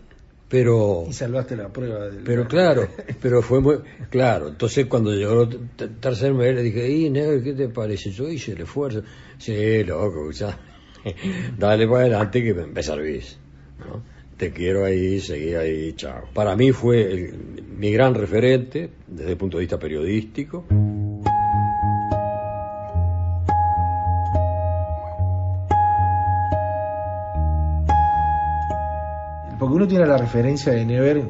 Pero... 0.54 1.06
Y 1.10 1.14
salvaste 1.14 1.56
la 1.56 1.70
prueba. 1.70 2.06
Del... 2.06 2.24
Pero 2.24 2.48
claro, 2.48 2.88
pero 3.22 3.42
fue 3.42 3.60
muy... 3.60 3.78
Claro, 4.12 4.50
entonces 4.50 4.86
cuando 4.86 5.12
llegó 5.12 5.42
el 5.42 5.68
tercer 6.00 6.32
mes 6.36 6.54
le 6.54 6.62
dije, 6.62 6.88
y 6.88 7.10
negro, 7.10 7.42
¿qué 7.42 7.54
te 7.54 7.70
parece? 7.70 8.12
Yo 8.12 8.30
hice 8.30 8.52
el 8.52 8.62
esfuerzo. 8.62 9.02
Sí, 9.40 9.84
loco, 9.84 10.30
ya. 10.30 10.56
Dale 11.58 11.88
para 11.88 12.02
adelante 12.02 12.44
que 12.44 12.54
me 12.54 12.84
servís. 12.84 13.40
¿no? 13.80 14.04
Te 14.38 14.52
quiero 14.52 14.86
ahí, 14.86 15.20
seguí 15.20 15.56
ahí, 15.56 15.94
chao. 15.94 16.26
Para 16.36 16.56
mí 16.56 16.72
fue 16.72 17.02
el, 17.02 17.64
mi 17.76 17.92
gran 17.92 18.14
referente 18.14 18.92
desde 19.08 19.32
el 19.32 19.38
punto 19.38 19.58
de 19.58 19.62
vista 19.62 19.80
periodístico. 19.80 20.66
Porque 29.74 29.86
uno 29.86 29.88
tiene 29.88 30.06
la 30.06 30.18
referencia 30.20 30.72
de 30.72 30.86
Never 30.86 31.24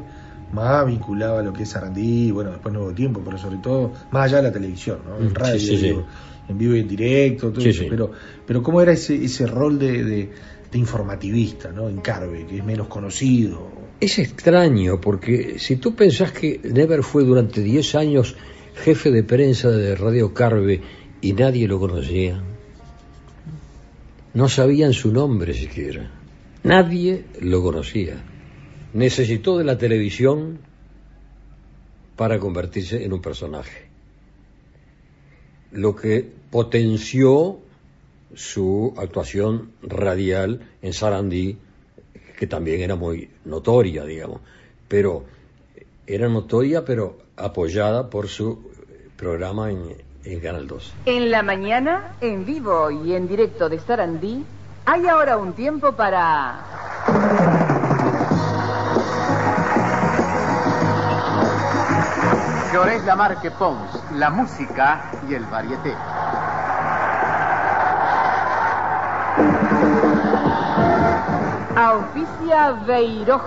más 0.52 0.86
vinculado 0.86 1.38
a 1.38 1.42
lo 1.42 1.54
que 1.54 1.64
es 1.64 1.70
Sarandí, 1.70 2.30
bueno, 2.30 2.52
después 2.52 2.74
Nuevo 2.74 2.92
Tiempo, 2.92 3.22
pero 3.24 3.38
sobre 3.38 3.56
todo 3.60 3.94
más 4.12 4.26
allá 4.26 4.38
de 4.38 4.44
la 4.44 4.52
televisión, 4.52 5.00
¿no? 5.08 5.16
En 5.26 5.34
radio, 5.34 5.58
Sí, 5.58 5.68
sí, 5.68 5.78
sí. 5.78 5.84
digo, 5.86 6.06
en 6.50 6.58
vivo 6.58 6.76
y 6.76 6.80
en 6.82 6.88
directo, 6.90 7.52
todo 7.54 7.64
eso. 7.66 7.86
Pero, 7.90 8.12
pero 8.46 8.62
¿cómo 8.62 8.82
era 8.82 8.92
ese, 8.92 9.16
ese 9.24 9.48
rol 9.48 9.80
de, 9.80 10.04
de- 10.04 10.30
de 10.74 10.78
informativista, 10.78 11.72
¿no? 11.72 11.88
En 11.88 12.02
Carve, 12.02 12.46
que 12.46 12.58
es 12.58 12.66
menos 12.66 12.88
conocido. 12.88 13.70
Es 14.02 14.20
extraño 14.20 15.00
porque 15.00 15.58
si 15.58 15.78
tú 15.78 15.96
pensás 15.96 16.34
que 16.34 16.60
Never 16.66 17.02
fue 17.02 17.24
durante 17.24 17.62
10 17.62 17.96
años 17.96 18.36
jefe 18.76 19.10
de 19.12 19.24
prensa 19.24 19.70
de 19.70 19.96
Radio 19.96 20.34
Carve 20.34 20.82
y 21.22 21.32
nadie 21.32 21.66
lo 21.66 21.80
conocía, 21.80 22.44
no 24.34 24.50
sabían 24.50 24.92
su 24.92 25.14
nombre 25.14 25.54
siquiera, 25.54 26.12
nadie 26.64 27.24
lo 27.40 27.62
conocía. 27.64 28.16
Necesitó 28.94 29.58
de 29.58 29.64
la 29.64 29.78
televisión 29.78 30.60
para 32.16 32.40
convertirse 32.40 33.04
en 33.04 33.14
un 33.14 33.22
personaje, 33.22 33.88
lo 35.72 35.96
que 35.96 36.30
potenció 36.52 37.60
su 38.36 38.94
actuación 38.98 39.72
radial 39.82 40.62
en 40.82 40.94
Sarandí, 40.94 41.58
que 42.38 42.48
también 42.48 42.82
era 42.82 42.96
muy 42.96 43.30
notoria, 43.46 44.06
digamos, 44.06 44.42
pero 44.88 45.26
era 46.06 46.28
notoria, 46.30 46.84
pero 46.86 47.18
apoyada 47.36 48.10
por 48.10 48.28
su 48.28 48.72
programa 49.18 49.72
en, 49.72 50.40
Canal 50.42 50.68
2. 50.68 50.94
En 51.06 51.32
la 51.32 51.44
mañana, 51.44 52.16
en 52.22 52.46
vivo 52.46 52.90
y 52.90 53.14
en 53.14 53.28
directo 53.28 53.68
de 53.68 53.80
Sarandí, 53.80 54.44
hay 54.86 55.06
ahora 55.08 55.38
un 55.38 55.54
tiempo 55.54 55.94
para... 55.94 57.73
Llorés 62.74 63.06
Lamarque 63.06 63.52
Pons, 63.52 63.88
la 64.16 64.32
música 64.32 65.12
y 65.30 65.36
el 65.36 65.46
varieté. 65.46 65.94
Auspicia 71.76 72.72
Beiroj, 72.88 73.44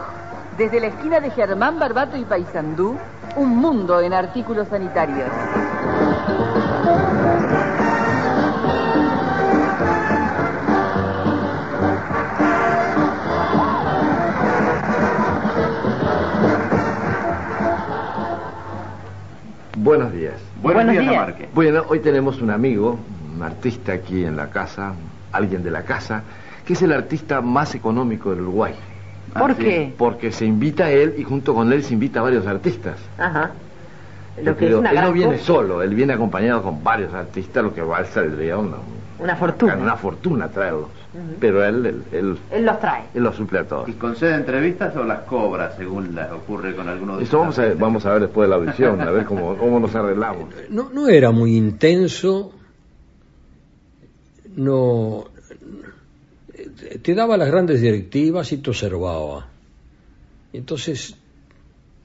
desde 0.56 0.78
la 0.78 0.87
esquina 0.87 1.18
de 1.18 1.30
Germán 1.30 1.76
Barbato 1.80 2.16
y 2.16 2.25
Paysandú, 2.25 2.97
un 3.35 3.56
mundo 3.56 4.00
en 4.00 4.14
artículos 4.14 4.68
sanitarios. 4.68 5.30
Buenos 19.87 20.12
días. 20.12 20.35
Buenos, 20.61 20.85
Buenos 20.85 21.05
días, 21.09 21.37
días. 21.37 21.49
Bueno, 21.55 21.85
hoy 21.88 22.00
tenemos 22.00 22.43
un 22.43 22.50
amigo, 22.50 22.99
un 23.37 23.40
artista 23.40 23.93
aquí 23.93 24.25
en 24.25 24.37
la 24.37 24.50
casa, 24.50 24.95
alguien 25.31 25.62
de 25.62 25.71
la 25.71 25.85
casa, 25.85 26.25
que 26.66 26.73
es 26.73 26.83
el 26.83 26.93
artista 26.93 27.40
más 27.40 27.73
económico 27.76 28.31
del 28.31 28.40
Uruguay. 28.40 28.75
¿Por 29.38 29.55
qué? 29.55 29.95
Porque 29.97 30.33
se 30.33 30.45
invita 30.45 30.87
a 30.87 30.90
él 30.90 31.14
y 31.16 31.23
junto 31.23 31.55
con 31.55 31.73
él 31.73 31.85
se 31.85 31.95
invita 31.95 32.19
a 32.19 32.25
varios 32.25 32.49
artistas. 32.49 32.97
Ajá. 33.16 33.52
Yo 34.43 34.57
creo- 34.57 34.85
él 34.85 35.00
no 35.00 35.12
viene 35.12 35.38
solo, 35.38 35.81
él 35.81 35.95
viene 35.95 36.14
acompañado 36.14 36.64
con 36.64 36.83
varios 36.83 37.14
artistas, 37.14 37.62
lo 37.62 37.73
que 37.73 37.81
va 37.83 37.99
a 37.99 38.05
saldría 38.07 38.59
una, 38.59 38.78
Una 39.19 39.37
fortuna. 39.37 39.77
Una 39.77 39.97
fortuna 39.97 40.49
traerlos. 40.49 40.89
Pero 41.41 41.65
él, 41.65 41.87
él, 41.87 42.03
él, 42.13 42.39
Él 42.51 42.67
los 42.67 42.79
trae. 42.79 43.05
él 43.15 43.23
los 43.23 43.37
suple 43.37 43.61
a 43.61 43.65
todos. 43.65 43.89
¿Y 43.89 43.93
concede 43.93 44.35
entrevistas 44.35 44.95
o 44.97 45.05
las 45.05 45.21
cobra 45.21 45.75
según 45.77 46.15
las 46.15 46.31
ocurre 46.33 46.77
con 46.77 46.89
algunos 46.89 47.19
de 47.19 47.25
Eso 47.25 47.39
vamos 47.39 47.59
a, 47.59 47.63
ver, 47.63 47.77
vamos 47.77 48.07
a 48.07 48.13
ver 48.13 48.23
después 48.23 48.47
de 48.47 48.51
la 48.51 48.57
audición, 48.57 49.01
a 49.01 49.11
ver 49.11 49.25
cómo, 49.25 49.57
cómo 49.59 49.81
nos 49.81 49.95
arreglamos. 49.95 50.51
No, 50.69 50.91
no 50.93 51.09
era 51.09 51.31
muy 51.31 51.57
intenso, 51.57 52.53
no 54.55 55.25
te 57.03 57.15
daba 57.15 57.37
las 57.37 57.49
grandes 57.49 57.81
directivas 57.81 58.53
y 58.53 58.59
te 58.59 58.71
observaba. 58.71 59.47
Entonces, 60.53 61.17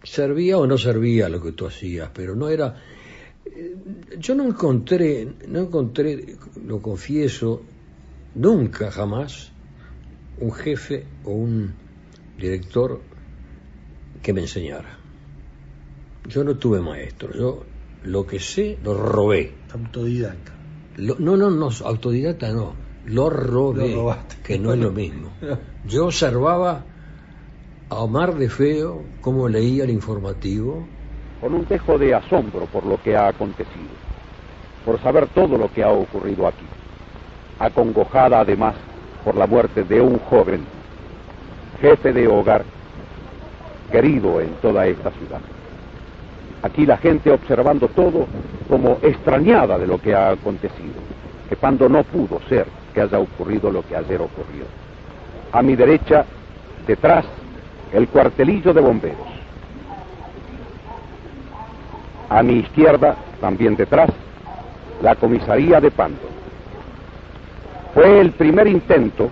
servía 0.03 0.58
o 0.58 0.68
no 0.68 0.77
servía 0.77 1.30
lo 1.30 1.41
que 1.41 1.51
tú 1.51 1.68
hacías, 1.68 2.10
pero 2.13 2.36
no 2.36 2.50
era... 2.50 2.75
Yo 4.20 4.36
no 4.36 4.44
encontré, 4.46 5.27
no 5.48 5.60
encontré, 5.60 6.36
lo 6.65 6.82
confieso, 6.82 7.62
nunca 8.36 8.91
jamás 8.91 9.51
un 10.39 10.51
jefe 10.51 11.06
o 11.24 11.32
un 11.32 11.74
director 12.38 13.01
que 14.22 14.34
me 14.34 14.41
enseñara. 14.41 14.98
Yo 16.27 16.44
no 16.44 16.56
tuve 16.58 16.82
maestro, 16.82 17.34
yo 17.34 17.63
lo 18.03 18.25
que 18.25 18.39
sé 18.39 18.77
lo 18.84 18.94
robé. 18.94 19.51
Autodidacta. 19.74 20.51
Lo- 20.98 21.18
no, 21.20 21.38
no, 21.38 21.50
no, 21.50 21.70
autodidacta 21.84 22.51
no, 22.51 22.75
lo 23.06 23.30
robé, 23.30 23.89
Lo 23.89 23.96
robaste. 24.03 24.36
que 24.44 24.60
no 24.60 24.74
es 24.74 24.80
lo 24.80 24.91
mismo. 24.91 25.32
Yo 25.88 26.06
observaba 26.06 26.86
a 27.89 27.96
Omar 28.00 28.38
de 28.38 28.50
Feo 28.50 29.03
cómo 29.22 29.48
leía 29.50 29.84
el 29.84 29.89
informativo, 29.89 30.88
con 31.41 31.55
un 31.55 31.67
dejo 31.67 31.98
de 31.98 32.13
asombro 32.13 32.67
por 32.67 32.86
lo 32.86 33.01
que 33.01 33.17
ha 33.17 33.27
acontecido, 33.27 33.89
por 34.86 35.00
saber 35.01 35.27
todo 35.27 35.57
lo 35.57 35.71
que 35.74 35.83
ha 35.83 35.89
ocurrido 35.89 36.45
aquí, 36.48 36.65
acongojada 37.60 38.41
además 38.41 38.75
por 39.25 39.36
la 39.36 39.48
muerte 39.48 39.83
de 39.83 40.00
un 40.00 40.19
joven, 40.19 40.63
jefe 41.81 42.13
de 42.13 42.27
hogar, 42.27 42.63
querido 43.91 44.39
en 44.39 44.51
toda 44.62 44.86
esta 44.86 45.10
ciudad. 45.12 45.41
Aquí 46.62 46.86
la 46.86 46.98
gente 46.98 47.31
observando 47.31 47.88
todo 47.88 48.27
como 48.69 49.00
extrañada 49.01 49.79
de 49.79 49.88
lo 49.88 50.00
que 50.00 50.13
ha 50.13 50.29
acontecido, 50.29 51.01
que 51.50 51.55
cuando 51.55 51.89
no 51.89 52.03
pudo 52.03 52.39
ser 52.48 52.67
que 52.93 53.01
haya 53.01 53.17
ocurrido 53.17 53.71
lo 53.71 53.81
que 53.81 53.95
ayer 53.95 54.21
ocurrió. 54.21 54.65
A 55.51 55.62
mi 55.63 55.75
derecha, 55.75 56.24
detrás, 56.86 57.25
el 57.91 58.07
cuartelillo 58.07 58.74
de 58.74 58.81
bomberos. 58.81 59.40
A 62.31 62.41
mi 62.43 62.59
izquierda, 62.59 63.17
también 63.41 63.75
detrás, 63.75 64.09
la 65.01 65.15
comisaría 65.15 65.81
de 65.81 65.91
Pando. 65.91 66.29
Fue 67.93 68.21
el 68.21 68.31
primer 68.31 68.67
intento 68.67 69.29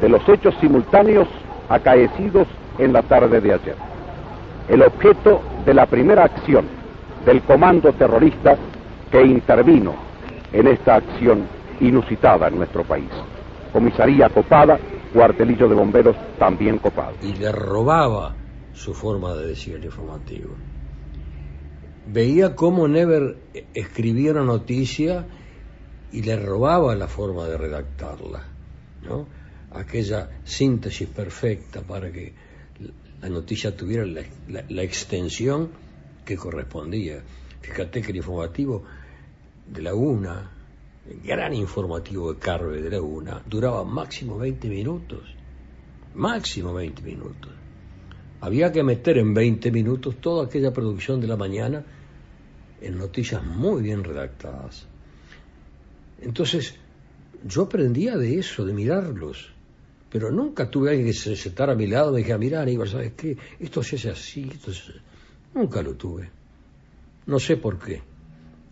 de 0.00 0.08
los 0.08 0.26
hechos 0.28 0.54
simultáneos 0.60 1.26
acaecidos 1.68 2.46
en 2.78 2.92
la 2.92 3.02
tarde 3.02 3.40
de 3.40 3.54
ayer. 3.54 3.74
El 4.68 4.82
objeto 4.82 5.42
de 5.66 5.74
la 5.74 5.86
primera 5.86 6.26
acción 6.26 6.66
del 7.26 7.42
comando 7.42 7.92
terrorista 7.92 8.56
que 9.10 9.22
intervino 9.22 9.94
en 10.52 10.68
esta 10.68 10.94
acción 10.94 11.42
inusitada 11.80 12.46
en 12.46 12.58
nuestro 12.58 12.84
país. 12.84 13.10
Comisaría 13.72 14.28
copada, 14.28 14.78
cuartelillo 15.12 15.68
de 15.68 15.74
bomberos 15.74 16.14
también 16.38 16.78
copado. 16.78 17.14
y 17.20 17.34
le 17.34 17.50
robaba 17.50 18.36
su 18.72 18.94
forma 18.94 19.34
de 19.34 19.48
decir 19.48 19.74
el 19.74 19.84
informativo. 19.84 20.50
Veía 22.06 22.54
cómo 22.56 22.88
Never 22.88 23.36
escribía 23.74 24.32
una 24.32 24.44
noticia 24.44 25.26
y 26.12 26.22
le 26.22 26.36
robaba 26.36 26.94
la 26.94 27.06
forma 27.08 27.46
de 27.46 27.56
redactarla, 27.56 28.44
¿no? 29.02 29.26
Aquella 29.72 30.30
síntesis 30.44 31.08
perfecta 31.08 31.82
para 31.82 32.10
que 32.10 32.32
la 33.20 33.28
noticia 33.28 33.76
tuviera 33.76 34.04
la, 34.06 34.22
la- 34.48 34.64
la 34.68 34.82
extensión 34.82 35.70
que 36.24 36.36
correspondía. 36.36 37.22
Fíjate 37.60 38.02
que 38.02 38.10
el 38.10 38.16
informativo 38.16 38.82
de 39.68 39.82
la 39.82 39.94
UNA, 39.94 40.50
el 41.08 41.20
gran 41.20 41.52
informativo 41.54 42.32
de 42.32 42.38
Carve 42.40 42.80
de 42.82 42.90
la 42.90 43.00
UNA, 43.00 43.42
duraba 43.46 43.84
máximo 43.84 44.38
20 44.38 44.68
minutos 44.68 45.36
máximo 46.14 46.74
20 46.74 47.02
minutos. 47.02 47.52
Había 48.40 48.72
que 48.72 48.82
meter 48.82 49.18
en 49.18 49.34
20 49.34 49.70
minutos 49.70 50.16
toda 50.20 50.46
aquella 50.46 50.72
producción 50.72 51.20
de 51.20 51.26
la 51.26 51.36
mañana 51.36 51.84
en 52.80 52.96
noticias 52.96 53.44
muy 53.44 53.82
bien 53.82 54.02
redactadas. 54.02 54.86
Entonces, 56.22 56.74
yo 57.44 57.62
aprendía 57.62 58.16
de 58.16 58.38
eso, 58.38 58.64
de 58.64 58.72
mirarlos, 58.72 59.50
pero 60.10 60.30
nunca 60.30 60.70
tuve 60.70 60.90
alguien 60.90 61.06
que 61.08 61.12
se 61.12 61.36
sentara 61.36 61.72
a 61.72 61.76
mi 61.76 61.86
lado 61.86 62.10
y 62.10 62.12
me 62.12 62.18
dijera, 62.18 62.38
mira, 62.38 62.62
Aníbal, 62.62 62.88
¿sabes 62.88 63.12
qué? 63.16 63.36
Esto 63.58 63.82
se 63.82 63.96
hace 63.96 64.10
así, 64.10 64.50
esto 64.52 64.72
se 64.72 64.92
hace-". 64.92 65.00
Nunca 65.54 65.82
lo 65.82 65.94
tuve. 65.94 66.30
No 67.26 67.38
sé 67.38 67.56
por 67.56 67.78
qué. 67.78 68.02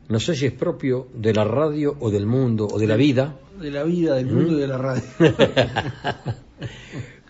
No 0.08 0.18
sé 0.18 0.34
si 0.34 0.46
es 0.46 0.52
propio 0.52 1.08
de 1.14 1.34
la 1.34 1.44
radio 1.44 1.96
o 2.00 2.10
del 2.10 2.26
mundo 2.26 2.66
o 2.66 2.78
de 2.78 2.86
la 2.86 2.96
vida. 2.96 3.36
De 3.60 3.70
la 3.70 3.84
vida, 3.84 4.14
del 4.14 4.26
mundo 4.26 4.52
¿Mm? 4.52 4.56
y 4.56 4.60
de 4.60 4.66
la 4.66 4.78
radio. 4.78 5.02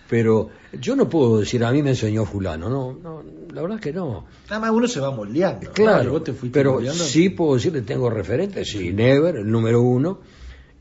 Pero 0.09 0.51
yo 0.73 0.97
no 0.97 1.09
puedo 1.09 1.41
decir, 1.41 1.65
a 1.65 1.73
mí 1.73 1.83
me 1.83 1.91
enseñó 1.91 2.25
fulano, 2.25 2.69
no, 2.69 2.93
no 2.93 3.23
la 3.53 3.63
verdad 3.63 3.81
que 3.81 3.93
no. 3.93 4.27
Nada 4.49 4.61
más 4.61 4.71
uno 4.71 4.87
se 4.87 5.01
va 5.01 5.11
moldeando. 5.11 5.71
Claro, 5.73 6.13
vos 6.13 6.25
te 6.25 6.33
fuiste 6.33 6.59
pero 6.59 6.75
moldeando. 6.75 7.03
sí 7.03 7.31
puedo 7.31 7.55
decir 7.55 7.73
que 7.73 7.83
tengo 7.83 8.11
referentes, 8.11 8.69
sí, 8.71 8.93
Never, 8.93 9.37
el 9.37 9.51
número 9.51 9.81
uno, 9.81 10.21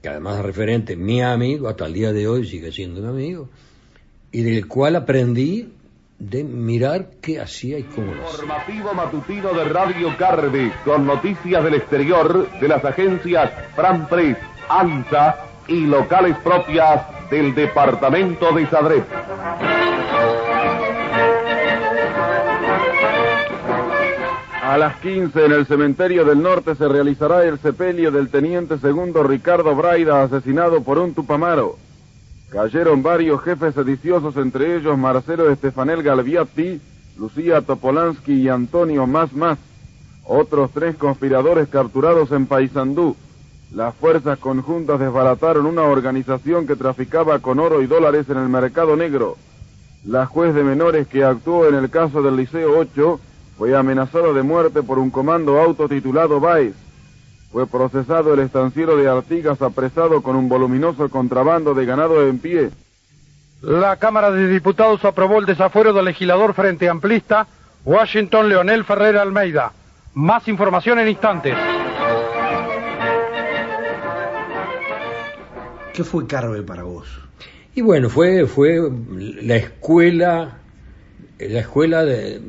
que 0.01 0.09
además 0.09 0.39
es 0.39 0.45
referente, 0.45 0.95
mi 0.95 1.21
amigo, 1.21 1.69
hasta 1.69 1.85
el 1.85 1.93
día 1.93 2.11
de 2.11 2.27
hoy 2.27 2.45
sigue 2.45 2.71
siendo 2.71 3.01
mi 3.01 3.07
amigo, 3.07 3.49
y 4.31 4.41
del 4.41 4.67
cual 4.67 4.97
aprendí 4.97 5.73
de 6.19 6.43
mirar 6.43 7.11
qué 7.21 7.39
hacía 7.39 7.79
y 7.79 7.83
cómo 7.83 8.13
lo 8.13 8.25
hacía. 8.25 8.43
Informativo 8.43 8.93
matutino 8.93 9.53
de 9.53 9.63
Radio 9.65 10.17
Carve, 10.17 10.73
con 10.83 11.05
noticias 11.05 11.63
del 11.63 11.75
exterior 11.75 12.59
de 12.59 12.67
las 12.67 12.83
agencias 12.83 13.51
Fran 13.75 14.07
Press, 14.09 14.37
ANSA 14.67 15.46
y 15.67 15.85
locales 15.85 16.37
propias 16.37 17.05
del 17.29 17.53
departamento 17.53 18.51
de 18.53 18.67
Sadret. 18.67 19.05
A 24.63 24.77
las 24.77 24.97
15 24.97 25.45
en 25.45 25.51
el 25.53 25.65
cementerio 25.65 26.25
del 26.25 26.41
norte 26.41 26.75
se 26.75 26.87
realizará 26.87 27.45
el 27.45 27.57
sepelio 27.59 28.11
del 28.11 28.29
teniente 28.29 28.77
segundo 28.77 29.23
Ricardo 29.23 29.73
Braida 29.75 30.23
asesinado 30.23 30.83
por 30.83 30.97
un 30.97 31.13
tupamaro. 31.13 31.77
Cayeron 32.49 33.01
varios 33.01 33.41
jefes 33.43 33.75
sediciosos, 33.75 34.35
entre 34.37 34.75
ellos 34.75 34.97
Marcelo 34.97 35.49
Estefanel 35.49 36.03
Galviati, 36.03 36.81
Lucía 37.17 37.61
Topolansky 37.61 38.33
y 38.33 38.49
Antonio 38.49 39.07
Más. 39.07 39.29
Otros 40.25 40.71
tres 40.73 40.95
conspiradores 40.95 41.69
capturados 41.69 42.31
en 42.31 42.45
Paysandú. 42.45 43.15
Las 43.71 43.93
fuerzas 43.95 44.39
conjuntas 44.39 44.99
desbarataron 44.99 45.65
una 45.65 45.83
organización 45.83 46.65
que 46.65 46.75
traficaba 46.75 47.39
con 47.39 47.59
oro 47.59 47.81
y 47.81 47.87
dólares 47.87 48.29
en 48.29 48.37
el 48.37 48.47
mercado 48.47 48.95
negro. 48.95 49.35
La 50.05 50.25
juez 50.25 50.55
de 50.55 50.63
menores 50.63 51.07
que 51.07 51.23
actuó 51.23 51.67
en 51.67 51.75
el 51.75 51.89
caso 51.89 52.21
del 52.21 52.37
Liceo 52.37 52.77
8 52.79 53.19
fue 53.57 53.75
amenazada 53.75 54.31
de 54.31 54.41
muerte 54.41 54.83
por 54.83 54.99
un 54.99 55.09
comando 55.09 55.59
autotitulado 55.59 56.39
Baez. 56.39 56.75
Fue 57.51 57.67
procesado 57.67 58.33
el 58.33 58.39
estanciero 58.39 58.95
de 58.95 59.09
Artigas 59.09 59.61
apresado 59.61 60.21
con 60.21 60.35
un 60.35 60.47
voluminoso 60.47 61.09
contrabando 61.09 61.73
de 61.73 61.85
ganado 61.85 62.25
en 62.25 62.39
pie. 62.39 62.69
La 63.61 63.97
Cámara 63.97 64.31
de 64.31 64.47
Diputados 64.47 65.03
aprobó 65.03 65.39
el 65.39 65.45
desafuero 65.45 65.91
del 65.91 66.05
legislador 66.05 66.53
frente 66.53 66.87
amplista 66.87 67.47
Washington 67.83 68.47
Leonel 68.47 68.85
Ferrer 68.85 69.17
Almeida. 69.17 69.71
Más 70.13 70.47
información 70.47 70.99
en 70.99 71.09
instantes. 71.09 71.55
¿Qué 75.97 76.03
fue 76.03 76.27
Carve 76.27 76.61
para 76.61 76.83
vos? 76.83 77.07
Y 77.73 77.81
bueno, 77.81 78.07
fue, 78.07 78.45
fue 78.45 78.79
la 79.41 79.55
escuela, 79.55 80.59
la 81.39 81.59
escuela 81.59 82.05
de, 82.05 82.39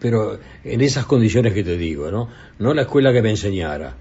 pero 0.00 0.40
en 0.64 0.80
esas 0.80 1.06
condiciones 1.06 1.54
que 1.54 1.62
te 1.62 1.76
digo, 1.76 2.10
¿no? 2.10 2.28
No 2.58 2.74
la 2.74 2.82
escuela 2.82 3.12
que 3.12 3.22
me 3.22 3.30
enseñara, 3.30 3.94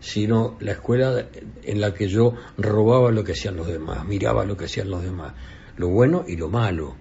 sino 0.00 0.56
la 0.60 0.72
escuela 0.72 1.26
en 1.62 1.80
la 1.82 1.92
que 1.92 2.08
yo 2.08 2.32
robaba 2.56 3.10
lo 3.10 3.22
que 3.22 3.32
hacían 3.32 3.54
los 3.54 3.66
demás, 3.66 4.06
miraba 4.06 4.46
lo 4.46 4.56
que 4.56 4.64
hacían 4.64 4.88
los 4.88 5.02
demás, 5.02 5.34
lo 5.76 5.90
bueno 5.90 6.24
y 6.26 6.36
lo 6.36 6.48
malo, 6.48 6.94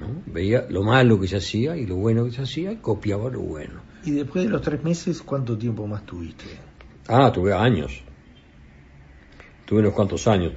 ¿no? 0.00 0.22
Veía 0.26 0.66
lo 0.68 0.82
malo 0.82 1.18
que 1.18 1.28
se 1.28 1.36
hacía 1.38 1.78
y 1.78 1.86
lo 1.86 1.96
bueno 1.96 2.26
que 2.26 2.32
se 2.32 2.42
hacía 2.42 2.72
y 2.72 2.76
copiaba 2.76 3.30
lo 3.30 3.40
bueno. 3.40 3.80
Y 4.04 4.10
después 4.10 4.44
de 4.44 4.50
los 4.50 4.60
tres 4.60 4.84
meses, 4.84 5.22
¿cuánto 5.22 5.56
tiempo 5.56 5.86
más 5.86 6.04
tuviste? 6.04 6.44
Ah, 7.08 7.32
tuve 7.32 7.54
años. 7.54 8.04
Tuve 9.72 9.80
unos 9.80 9.94
cuantos 9.94 10.28
años. 10.28 10.52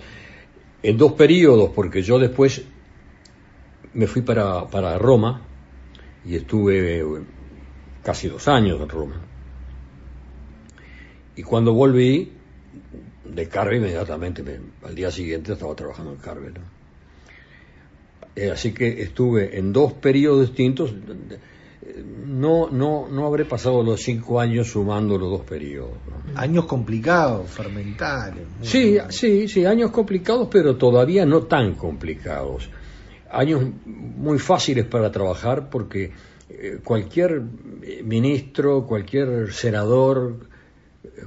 En 0.83 0.97
dos 0.97 1.13
periodos, 1.13 1.69
porque 1.73 2.01
yo 2.01 2.19
después 2.19 2.61
me 3.93 4.07
fui 4.07 4.23
para, 4.23 4.67
para 4.67 4.97
Roma 4.97 5.39
y 6.25 6.35
estuve 6.35 7.01
casi 8.03 8.27
dos 8.27 8.45
años 8.49 8.81
en 8.81 8.89
Roma. 8.89 9.21
Y 11.37 11.43
cuando 11.43 11.73
volví, 11.73 12.33
de 13.23 13.47
Carve 13.47 13.77
inmediatamente, 13.77 14.43
me- 14.43 14.59
al 14.85 14.95
día 14.95 15.09
siguiente 15.11 15.53
estaba 15.53 15.73
trabajando 15.77 16.11
en 16.11 16.17
Carve. 16.17 16.51
Eh, 18.35 18.51
así 18.51 18.73
que 18.73 19.01
estuve 19.01 19.57
en 19.57 19.71
dos 19.71 19.93
periodos 19.93 20.41
distintos. 20.49 20.93
No, 22.03 22.69
no, 22.69 23.07
no 23.09 23.25
habré 23.25 23.45
pasado 23.45 23.81
los 23.83 24.01
cinco 24.01 24.39
años 24.39 24.67
sumando 24.69 25.17
los 25.17 25.29
dos 25.31 25.41
periodos. 25.41 25.93
¿no? 26.09 26.39
Años 26.39 26.65
complicados, 26.65 27.49
fermentales. 27.51 28.47
Sí, 28.61 28.97
sí, 29.09 29.47
sí, 29.47 29.65
años 29.65 29.91
complicados, 29.91 30.47
pero 30.51 30.75
todavía 30.75 31.25
no 31.25 31.43
tan 31.43 31.75
complicados. 31.75 32.69
Años 33.31 33.63
muy 33.85 34.39
fáciles 34.39 34.85
para 34.85 35.11
trabajar 35.11 35.69
porque 35.69 36.11
eh, 36.49 36.79
cualquier 36.83 37.41
eh, 37.83 38.01
ministro, 38.03 38.85
cualquier 38.85 39.53
senador, 39.53 40.47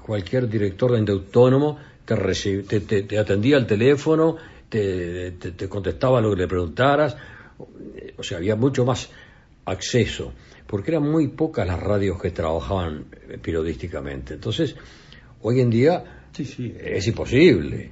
cualquier 0.05 0.49
director 0.49 0.93
de 0.93 0.99
ente 0.99 1.13
autónomo 1.13 1.79
te, 2.05 2.15
te, 2.63 2.81
te- 2.81 3.03
te 3.03 3.19
atendía 3.19 3.57
al 3.57 3.67
teléfono, 3.67 4.37
te, 4.69 5.33
te- 5.33 5.53
te 5.53 5.69
contestaba 5.69 6.21
lo 6.21 6.31
que 6.31 6.37
le 6.43 6.49
preguntaras. 6.49 7.17
O 8.17 8.23
sea, 8.23 8.39
había 8.39 8.57
mucho 8.57 8.85
más 8.85 9.11
acceso, 9.67 10.33
porque 10.69 10.93
eran 10.93 11.03
muy 11.11 11.29
pocas 11.29 11.67
las 11.67 11.81
radios 11.81 12.21
que 12.21 12.31
trabajaban 12.31 13.07
eh, 13.29 13.39
periodísticamente. 13.43 14.35
Entonces, 14.35 14.77
hoy 15.43 15.61
en 15.61 15.71
día 15.71 16.05
Sí, 16.33 16.45
sí. 16.45 16.73
es 16.79 17.07
imposible, 17.09 17.91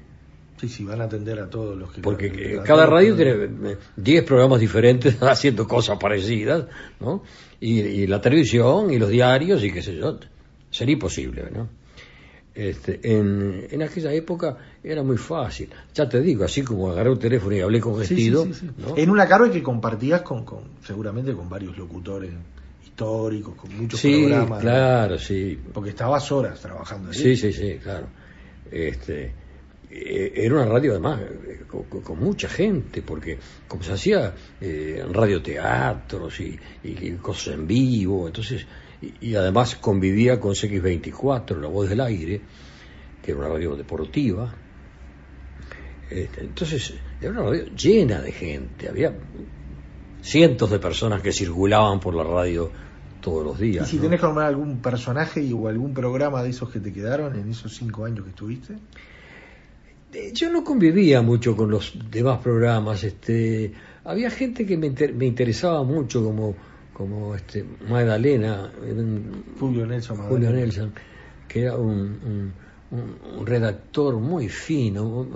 Sí, 0.59 0.69
sí, 0.71 0.85
van 0.85 1.03
a 1.03 1.05
atender 1.05 1.39
a 1.39 1.51
todos 1.51 1.77
los 1.77 1.93
que... 1.93 2.01
porque 2.01 2.27
eh, 2.29 2.61
cada 2.65 2.87
radio 2.87 3.15
tiene 3.15 3.73
eh, 3.73 3.77
10 3.97 4.25
programas 4.25 4.59
diferentes 4.61 5.19
haciendo 5.23 5.69
cosas 5.69 5.99
parecidas, 5.99 6.65
¿no? 6.99 7.23
Y, 7.61 7.81
y 7.81 8.07
la 8.07 8.21
televisión 8.23 8.91
y 8.91 8.99
los 8.99 9.11
diarios 9.11 9.63
y 9.63 9.71
qué 9.71 9.83
sé 9.83 9.97
yo, 9.97 10.19
sería 10.71 10.95
imposible, 10.95 11.51
¿no? 11.53 11.69
Este, 12.55 13.01
en, 13.03 13.67
en 13.71 13.83
aquella 13.83 14.15
época 14.15 14.57
era 14.83 15.03
muy 15.03 15.19
fácil. 15.19 15.69
Ya 15.95 16.09
te 16.09 16.23
digo, 16.23 16.45
así 16.45 16.63
como 16.63 16.91
agarré 16.91 17.11
un 17.11 17.19
teléfono 17.19 17.55
y 17.55 17.61
hablé 17.61 17.79
con 17.81 17.93
Sí, 17.97 18.07
sí, 18.07 18.15
Gestido, 18.15 18.45
sí, 18.47 18.55
sí. 18.55 18.71
¿no? 18.79 18.97
En 18.97 19.11
una 19.11 19.29
carga 19.29 19.51
que 19.51 19.63
compartías 19.63 20.23
con, 20.23 20.47
con 20.47 20.61
seguramente 20.83 21.35
con 21.35 21.51
varios 21.51 21.77
locutores 21.77 22.31
históricos, 22.97 23.55
con 23.57 23.77
muchos 23.77 24.01
Sí, 24.01 24.25
programas. 24.25 24.61
claro, 24.63 25.19
sí. 25.19 25.59
Porque 25.73 25.91
estabas 25.91 26.33
horas 26.33 26.59
trabajando 26.61 27.11
ahí. 27.11 27.15
Sí, 27.15 27.37
sí, 27.37 27.53
sí, 27.53 27.79
claro. 27.83 28.07
Este, 28.71 29.33
eh, 29.91 30.33
era 30.35 30.55
una 30.55 30.65
radio 30.67 30.93
además 30.93 31.21
eh, 31.21 31.61
con 31.69 32.19
mucha 32.19 32.49
gente, 32.49 33.03
porque 33.03 33.39
como 33.69 33.83
se 33.83 33.93
hacía 33.93 34.35
eh, 34.63 35.05
radioteatros 35.13 36.41
y, 36.41 36.59
y 36.85 37.11
cosas 37.21 37.55
en 37.55 37.67
vivo, 37.67 38.27
entonces, 38.27 38.67
y, 39.03 39.29
y 39.29 39.35
además 39.35 39.77
convivía 39.77 40.41
con 40.41 40.53
CX24, 40.55 41.61
La 41.61 41.69
Voz 41.69 41.91
del 41.91 42.01
Aire, 42.01 42.41
que 43.23 43.31
era 43.33 43.41
una 43.41 43.49
radio 43.51 43.77
deportiva. 43.77 44.55
Este, 46.11 46.41
entonces, 46.41 46.95
era 47.21 47.31
una 47.33 47.43
radio 47.43 47.67
llena 47.77 48.23
de 48.23 48.33
gente, 48.33 48.89
había 48.89 49.13
cientos 50.23 50.71
de 50.71 50.79
personas 50.79 51.21
que 51.21 51.31
circulaban 51.33 52.01
por 52.01 52.15
la 52.15 52.25
radio 52.25 52.86
todos 53.27 53.45
los 53.45 53.61
Y 53.61 53.73
días. 53.73 53.89
si 53.89 53.97
¿no? 53.97 54.03
tenés 54.03 54.21
que 54.21 54.27
nombrar 54.27 54.47
algún 54.47 54.79
personaje 54.81 55.43
y, 55.43 55.53
o 55.53 55.67
algún 55.67 55.93
programa 55.93 56.45
de 56.45 56.51
esos 56.51 56.71
que 56.71 56.79
te 56.79 56.93
quedaron 56.93 57.35
en 57.37 57.51
esos 57.51 57.75
cinco 57.75 58.05
años 58.05 58.23
que 58.25 58.31
estuviste. 58.31 58.75
Eh, 60.13 60.31
Yo 60.33 60.49
no 60.53 60.63
convivía 60.63 61.23
mucho 61.23 61.57
con 61.57 61.69
los 61.69 61.93
demás 62.09 62.39
programas. 62.39 63.03
Este, 63.03 63.73
había 64.05 64.31
gente 64.31 64.65
que 64.65 64.77
me, 64.77 64.87
inter- 64.87 65.13
me 65.13 65.27
interesaba 65.27 65.83
mucho, 65.83 66.23
como, 66.23 66.55
como 66.95 67.35
este, 67.35 67.65
Magdalena, 67.89 68.71
Julio 69.59 69.85
Nelson 69.87 70.17
Julio 70.19 70.33
Magdalena. 70.51 70.61
Nelson, 70.61 70.93
que 71.49 71.63
era 71.63 71.75
un, 71.77 72.53
un- 72.93 73.45
redactor 73.45 74.15
muy 74.19 74.49
fino. 74.49 75.27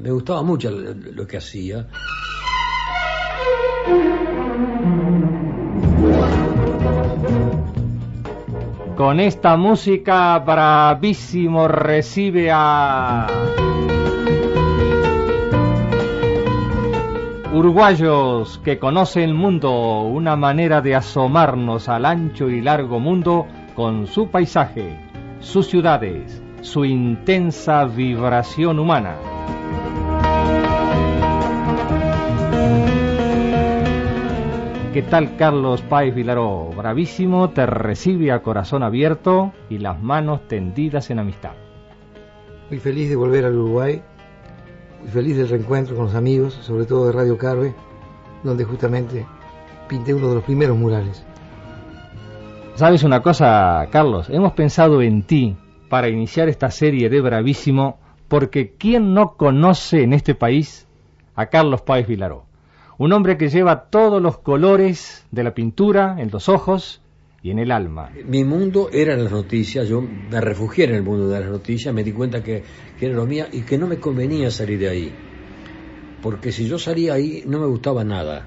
Me- 0.00 0.10
gustaba 0.12 0.42
mucho 0.44 0.70
lo 0.70 1.26
que 1.26 1.38
hacía. 1.38 1.88
Con 8.96 9.20
esta 9.20 9.58
música 9.58 10.38
bravísimo 10.38 11.68
recibe 11.68 12.50
a... 12.50 13.26
Uruguayos 17.52 18.58
que 18.64 18.78
conocen 18.78 19.24
el 19.24 19.34
mundo, 19.34 20.00
una 20.00 20.34
manera 20.36 20.80
de 20.80 20.94
asomarnos 20.94 21.90
al 21.90 22.06
ancho 22.06 22.48
y 22.48 22.62
largo 22.62 22.98
mundo 22.98 23.46
con 23.74 24.06
su 24.06 24.30
paisaje, 24.30 24.98
sus 25.40 25.66
ciudades, 25.66 26.42
su 26.62 26.86
intensa 26.86 27.84
vibración 27.84 28.78
humana. 28.78 29.16
¿Qué 34.96 35.02
tal 35.02 35.36
Carlos 35.36 35.82
Páez 35.82 36.14
Vilaró? 36.14 36.70
Bravísimo, 36.74 37.50
te 37.50 37.66
recibe 37.66 38.32
a 38.32 38.40
corazón 38.40 38.82
abierto 38.82 39.52
y 39.68 39.76
las 39.76 40.00
manos 40.02 40.48
tendidas 40.48 41.10
en 41.10 41.18
amistad. 41.18 41.52
Muy 42.70 42.78
feliz 42.78 43.10
de 43.10 43.16
volver 43.16 43.44
al 43.44 43.58
Uruguay, 43.58 44.00
muy 45.00 45.10
feliz 45.10 45.36
del 45.36 45.50
reencuentro 45.50 45.96
con 45.96 46.06
los 46.06 46.14
amigos, 46.14 46.54
sobre 46.54 46.86
todo 46.86 47.08
de 47.08 47.12
Radio 47.12 47.36
Carve, 47.36 47.74
donde 48.42 48.64
justamente 48.64 49.26
pinté 49.86 50.14
uno 50.14 50.30
de 50.30 50.36
los 50.36 50.44
primeros 50.44 50.78
murales. 50.78 51.26
¿Sabes 52.76 53.04
una 53.04 53.20
cosa, 53.20 53.86
Carlos? 53.90 54.30
Hemos 54.30 54.54
pensado 54.54 55.02
en 55.02 55.24
ti 55.24 55.58
para 55.90 56.08
iniciar 56.08 56.48
esta 56.48 56.70
serie 56.70 57.10
de 57.10 57.20
Bravísimo, 57.20 57.98
porque 58.28 58.72
¿quién 58.78 59.12
no 59.12 59.34
conoce 59.36 60.04
en 60.04 60.14
este 60.14 60.34
país 60.34 60.88
a 61.34 61.48
Carlos 61.48 61.82
Páez 61.82 62.06
Vilaró? 62.06 62.45
Un 62.98 63.12
hombre 63.12 63.36
que 63.36 63.48
lleva 63.48 63.90
todos 63.90 64.22
los 64.22 64.38
colores 64.38 65.26
de 65.30 65.44
la 65.44 65.54
pintura 65.54 66.16
en 66.18 66.30
los 66.30 66.48
ojos 66.48 67.02
y 67.42 67.50
en 67.50 67.58
el 67.58 67.70
alma. 67.70 68.10
Mi 68.24 68.42
mundo 68.42 68.88
era 68.90 69.16
las 69.16 69.30
noticias, 69.30 69.86
yo 69.86 70.00
me 70.00 70.40
refugié 70.40 70.86
en 70.86 70.94
el 70.94 71.02
mundo 71.02 71.28
de 71.28 71.40
las 71.40 71.50
noticias, 71.50 71.94
me 71.94 72.02
di 72.02 72.12
cuenta 72.12 72.42
que, 72.42 72.64
era 72.98 73.14
lo 73.14 73.26
mío 73.26 73.44
y 73.52 73.62
que 73.62 73.76
no 73.76 73.86
me 73.86 73.98
convenía 73.98 74.50
salir 74.50 74.78
de 74.78 74.88
ahí. 74.88 75.12
Porque 76.22 76.50
si 76.52 76.66
yo 76.66 76.78
salía 76.78 77.12
ahí 77.14 77.44
no 77.46 77.60
me 77.60 77.66
gustaba 77.66 78.02
nada. 78.02 78.46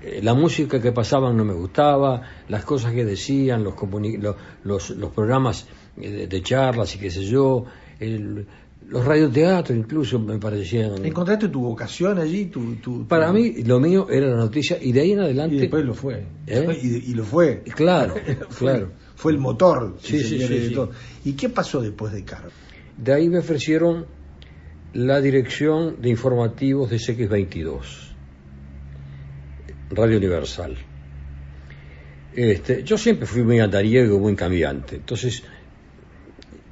Eh, 0.00 0.20
La 0.22 0.32
música 0.34 0.80
que 0.80 0.90
pasaban 0.92 1.36
no 1.36 1.44
me 1.44 1.52
gustaba, 1.52 2.22
las 2.48 2.64
cosas 2.64 2.92
que 2.92 3.04
decían, 3.04 3.62
los, 3.62 3.74
los, 4.64 4.90
los 4.90 5.10
programas 5.10 5.68
eh, 6.00 6.26
de 6.26 6.42
charlas 6.42 6.94
y 6.96 6.98
qué 6.98 7.10
sé 7.10 7.22
yo, 7.24 7.66
el- 8.00 8.46
los 8.92 9.04
radioteatros 9.04 9.76
incluso 9.78 10.18
me 10.18 10.38
parecían... 10.38 11.04
¿Encontraste 11.04 11.48
tu 11.48 11.62
vocación 11.62 12.18
allí? 12.18 12.46
Tu, 12.46 12.76
tu- 12.76 13.06
Para 13.08 13.28
tu- 13.28 13.32
mí 13.32 13.62
lo 13.64 13.80
mío 13.80 14.06
era 14.10 14.26
la 14.28 14.36
noticia 14.36 14.76
y 14.80 14.92
de 14.92 15.00
ahí 15.00 15.12
en 15.12 15.20
adelante... 15.20 15.56
Y 15.56 15.58
después 15.60 15.84
lo 15.84 15.94
fue. 15.94 16.26
¿Eh? 16.46 16.78
Y, 16.82 17.10
y 17.10 17.14
lo 17.14 17.24
fue. 17.24 17.62
Claro, 17.74 18.14
Fue- 18.50 18.70
claro. 18.70 18.92
Fue 19.16 19.32
el 19.32 19.38
motor, 19.38 19.96
Sí, 20.00 20.18
sí, 20.20 20.38
sí, 20.40 20.46
de 20.48 20.68
sí. 20.68 20.74
todo. 20.74 20.90
¿Y 21.24 21.32
qué 21.32 21.48
pasó 21.48 21.80
después 21.80 22.12
de 22.12 22.22
Carve? 22.24 22.50
De 22.98 23.12
ahí 23.14 23.28
me 23.28 23.38
ofrecieron 23.38 24.04
la 24.92 25.20
dirección 25.22 26.02
de 26.02 26.10
informativos 26.10 26.90
de 26.90 26.96
CX22, 26.98 27.80
Radio 29.90 30.18
Universal. 30.18 30.76
Este, 32.34 32.82
yo 32.82 32.96
siempre 32.98 33.26
fui 33.26 33.42
muy 33.42 33.60
andariego, 33.60 34.18
muy 34.18 34.34
cambiante, 34.34 34.96
entonces, 34.96 35.42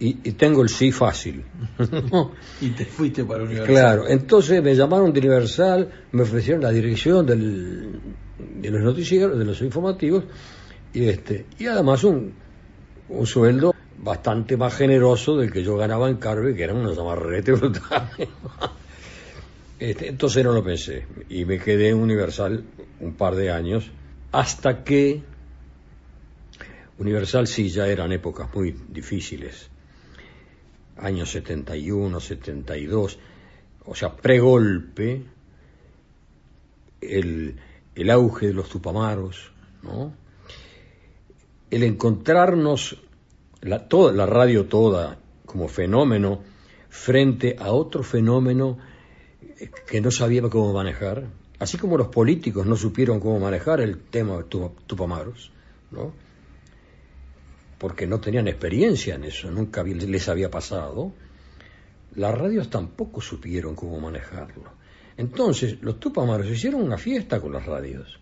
y, 0.01 0.17
y 0.25 0.33
tengo 0.33 0.63
el 0.63 0.71
sí 0.71 0.91
fácil. 0.91 1.45
Y 2.61 2.71
te 2.71 2.85
fuiste 2.87 3.25
para 3.25 3.45
Universal. 3.45 3.67
Claro, 3.67 4.09
entonces 4.09 4.63
me 4.63 4.75
llamaron 4.75 5.13
de 5.13 5.21
Universal, 5.21 5.91
me 6.13 6.23
ofrecieron 6.23 6.63
la 6.63 6.71
dirección 6.71 7.25
del, 7.25 8.01
de 8.39 8.71
los 8.71 8.83
noticieros, 8.83 9.39
de 9.39 9.45
los 9.45 9.61
informativos, 9.61 10.25
y 10.93 11.05
este, 11.05 11.47
y 11.59 11.67
además 11.67 12.03
un, 12.05 12.33
un 13.11 13.27
sueldo 13.27 13.75
bastante 13.99 14.57
más 14.57 14.75
generoso 14.75 15.37
del 15.37 15.53
que 15.53 15.63
yo 15.63 15.77
ganaba 15.77 16.09
en 16.09 16.17
Carve, 16.17 16.55
que 16.55 16.65
eran 16.65 16.79
unos 16.79 16.99
amarretes 16.99 17.61
brutales. 17.61 18.29
Este, 19.79 20.09
entonces 20.09 20.45
no 20.45 20.53
lo 20.53 20.65
pensé, 20.65 21.07
y 21.29 21.45
me 21.45 21.59
quedé 21.59 21.91
en 21.91 21.99
Universal 21.99 22.65
un 23.01 23.15
par 23.15 23.35
de 23.35 23.51
años, 23.51 23.91
hasta 24.33 24.83
que 24.83 25.23
Universal 26.99 27.47
sí 27.47 27.69
ya 27.69 27.87
eran 27.87 28.13
épocas 28.13 28.49
muy 28.55 28.75
difíciles 28.89 29.71
años 31.01 31.31
71, 31.31 32.21
72, 32.21 33.19
o 33.87 33.95
sea, 33.95 34.17
pregolpe, 34.17 35.23
el, 37.01 37.57
el 37.95 38.11
auge 38.11 38.49
de 38.49 38.53
los 38.55 38.69
tupamaros, 38.69 39.51
¿no? 39.83 40.13
El 41.71 41.83
encontrarnos, 41.85 42.97
la, 43.63 43.89
toda, 43.89 44.13
la 44.13 44.27
radio 44.27 44.67
toda, 44.67 45.19
como 45.47 45.69
fenómeno, 45.69 46.41
frente 46.89 47.57
a 47.59 47.73
otro 47.73 48.03
fenómeno 48.03 48.79
eh, 49.59 49.71
que 49.87 50.01
no 50.01 50.11
sabíamos 50.11 50.51
cómo 50.51 50.73
manejar, 50.73 51.27
así 51.59 51.79
como 51.79 51.97
los 51.97 52.09
políticos 52.09 52.67
no 52.67 52.77
supieron 52.77 53.21
cómo 53.21 53.39
manejar 53.39 53.81
el 53.81 53.99
tema 53.99 54.37
de 54.39 54.45
tu- 54.45 54.73
tupamaros, 54.87 55.51
¿no? 55.91 56.13
Porque 57.81 58.07
no 58.07 58.21
tenían 58.21 58.47
experiencia 58.47 59.15
en 59.15 59.25
eso, 59.25 59.51
nunca 59.51 59.83
les 59.83 60.29
había 60.29 60.51
pasado, 60.51 61.15
las 62.15 62.37
radios 62.37 62.69
tampoco 62.69 63.23
supieron 63.23 63.75
cómo 63.75 63.99
manejarlo. 63.99 64.71
Entonces, 65.17 65.81
los 65.81 65.99
Tupamaros 65.99 66.47
hicieron 66.47 66.83
una 66.83 66.99
fiesta 66.99 67.41
con 67.41 67.53
las 67.53 67.65
radios, 67.65 68.21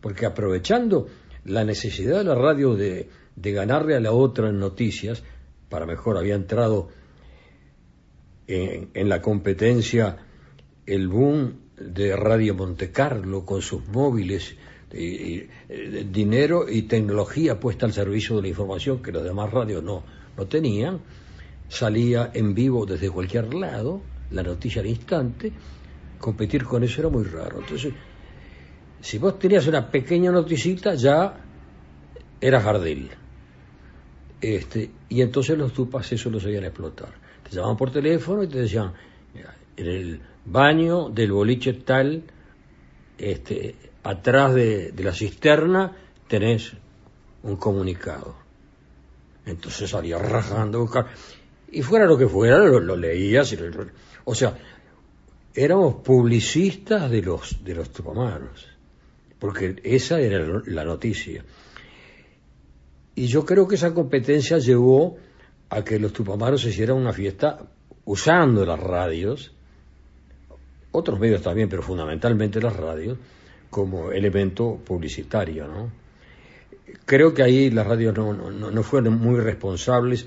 porque 0.00 0.26
aprovechando 0.26 1.06
la 1.44 1.62
necesidad 1.62 2.18
de 2.18 2.24
la 2.24 2.34
radio 2.34 2.74
de, 2.74 3.08
ganarle 3.36 3.94
a 3.94 4.00
la 4.00 4.10
otra 4.10 4.48
en 4.48 4.58
noticias, 4.58 5.22
para 5.68 5.86
mejor 5.86 6.18
había 6.18 6.34
entrado 6.34 6.88
en, 8.48 8.90
en 8.92 9.08
la 9.08 9.22
competencia 9.22 10.16
el 10.84 11.06
boom 11.06 11.60
de 11.76 12.16
Radio 12.16 12.56
Monte 12.56 12.90
Carlo 12.90 13.44
con 13.44 13.62
sus 13.62 13.86
móviles, 13.86 14.56
dinero 14.90 16.68
y 16.68 16.82
tecnología 16.82 17.60
puesta 17.60 17.86
al 17.86 17.92
servicio 17.92 18.36
de 18.36 18.42
la 18.42 18.48
información 18.48 19.02
que 19.02 19.12
los 19.12 19.22
demás 19.22 19.50
radios 19.50 19.82
no, 19.82 20.02
no 20.36 20.46
tenían, 20.46 21.00
salía 21.68 22.30
en 22.32 22.54
vivo 22.54 22.86
desde 22.86 23.10
cualquier 23.10 23.52
lado, 23.54 24.00
la 24.30 24.42
noticia 24.42 24.80
al 24.80 24.88
instante, 24.88 25.52
competir 26.18 26.64
con 26.64 26.82
eso 26.82 27.00
era 27.00 27.10
muy 27.10 27.24
raro. 27.24 27.60
Entonces, 27.60 27.92
si 29.00 29.18
vos 29.18 29.38
tenías 29.38 29.66
una 29.66 29.90
pequeña 29.90 30.30
noticita, 30.30 30.94
ya 30.94 31.36
era 32.40 32.60
jardín. 32.60 33.08
Este, 34.40 34.90
y 35.08 35.20
entonces 35.20 35.58
los 35.58 35.72
tupas 35.72 36.10
eso 36.12 36.30
lo 36.30 36.40
sabían 36.40 36.64
explotar. 36.64 37.10
Te 37.42 37.54
llamaban 37.54 37.76
por 37.76 37.90
teléfono 37.90 38.42
y 38.42 38.48
te 38.48 38.60
decían, 38.60 38.92
en 39.76 39.86
el 39.86 40.20
baño 40.44 41.08
del 41.08 41.32
boliche 41.32 41.72
tal, 41.74 42.22
este, 43.16 43.74
atrás 44.02 44.54
de, 44.54 44.92
la 44.98 45.12
cisterna 45.12 45.96
tenés 46.28 46.72
un 47.42 47.56
comunicado. 47.56 48.36
Entonces 49.46 49.90
salía 49.90 50.18
rajando 50.18 50.78
a 50.78 50.80
buscar. 50.82 51.06
Y 51.70 51.82
fuera 51.82 52.06
lo 52.06 52.16
que 52.18 52.26
fuera, 52.26 52.58
lo, 52.58 52.96
leías. 52.96 53.54
o 54.24 54.34
sea, 54.34 54.56
éramos 55.54 55.96
publicistas 55.96 57.10
de 57.10 57.22
los, 57.22 57.64
de 57.64 57.74
los 57.74 57.90
tupamaros. 57.90 58.66
Porque 59.38 59.76
esa 59.84 60.20
era 60.20 60.62
la 60.66 60.84
noticia. 60.84 61.44
Y 63.14 63.26
yo 63.26 63.44
creo 63.44 63.66
que 63.66 63.76
esa 63.76 63.94
competencia 63.94 64.58
llevó 64.58 65.16
a 65.70 65.84
que 65.84 65.98
los 65.98 66.12
tupamaros 66.12 66.64
hicieran 66.64 66.96
una 66.96 67.12
fiesta 67.12 67.58
usando 68.04 68.64
las 68.64 68.80
radios 68.80 69.52
otros 70.90 71.18
medios 71.18 71.42
también, 71.42 71.68
pero 71.68 71.82
fundamentalmente 71.82 72.60
las 72.60 72.76
radios, 72.76 73.18
como 73.70 74.10
elemento 74.12 74.78
publicitario. 74.84 75.66
¿no? 75.66 75.90
Creo 77.04 77.34
que 77.34 77.42
ahí 77.42 77.70
las 77.70 77.86
radios 77.86 78.16
no, 78.16 78.32
no, 78.32 78.82
fueron 78.82 79.18
muy 79.18 79.40
responsables 79.40 80.26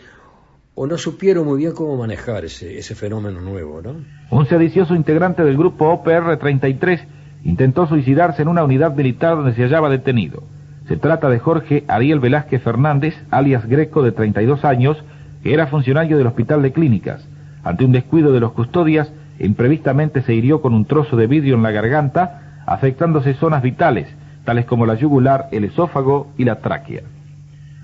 o 0.76 0.88
no 0.88 0.98
supieron 0.98 1.46
muy 1.46 1.60
bien 1.60 1.74
cómo 1.74 1.98
manejar 1.98 2.46
ese, 2.46 2.78
ese 2.78 2.96
fenómeno 2.96 3.42
nuevo. 3.42 3.82
¿no? 3.82 3.96
Un 4.30 4.46
sedicioso 4.48 4.96
integrante 4.96 5.44
del 5.44 5.58
grupo 5.58 5.92
OPR-33 5.92 7.06
intentó 7.44 7.88
suicidarse 7.88 8.42
en 8.42 8.48
una 8.48 8.64
unidad 8.64 8.96
militar 8.96 9.36
donde 9.36 9.54
se 9.54 9.64
hallaba 9.64 9.90
detenido. 9.90 10.44
Se 10.88 10.98
trata 10.98 11.30
de 11.30 11.40
Jorge 11.40 11.86
Ariel 11.88 12.20
Velázquez 12.20 12.62
Fernández, 12.62 13.16
alias 13.30 13.66
Greco, 13.68 14.04
de 14.04 14.12
32 14.12 14.66
años, 14.66 14.98
que 15.44 15.54
era 15.54 15.68
funcionario 15.68 16.18
del 16.18 16.28
Hospital 16.28 16.62
de 16.62 16.72
Clínicas. 16.72 17.26
Ante 17.64 17.86
un 17.86 17.92
descuido 17.92 18.32
de 18.32 18.40
los 18.40 18.52
custodias, 18.54 19.12
imprevistamente 19.40 20.22
se 20.22 20.34
hirió 20.34 20.62
con 20.62 20.74
un 20.74 20.86
trozo 20.86 21.16
de 21.16 21.28
vidrio 21.28 21.56
en 21.56 21.64
la 21.64 21.72
garganta, 21.72 22.51
afectándose 22.74 23.34
zonas 23.36 23.62
vitales, 23.62 24.08
tales 24.46 24.66
como 24.66 24.86
la 24.86 24.96
yugular, 24.96 25.48
el 25.52 25.64
esófago 25.64 26.32
y 26.38 26.46
la 26.46 26.56
tráquea. 26.60 27.02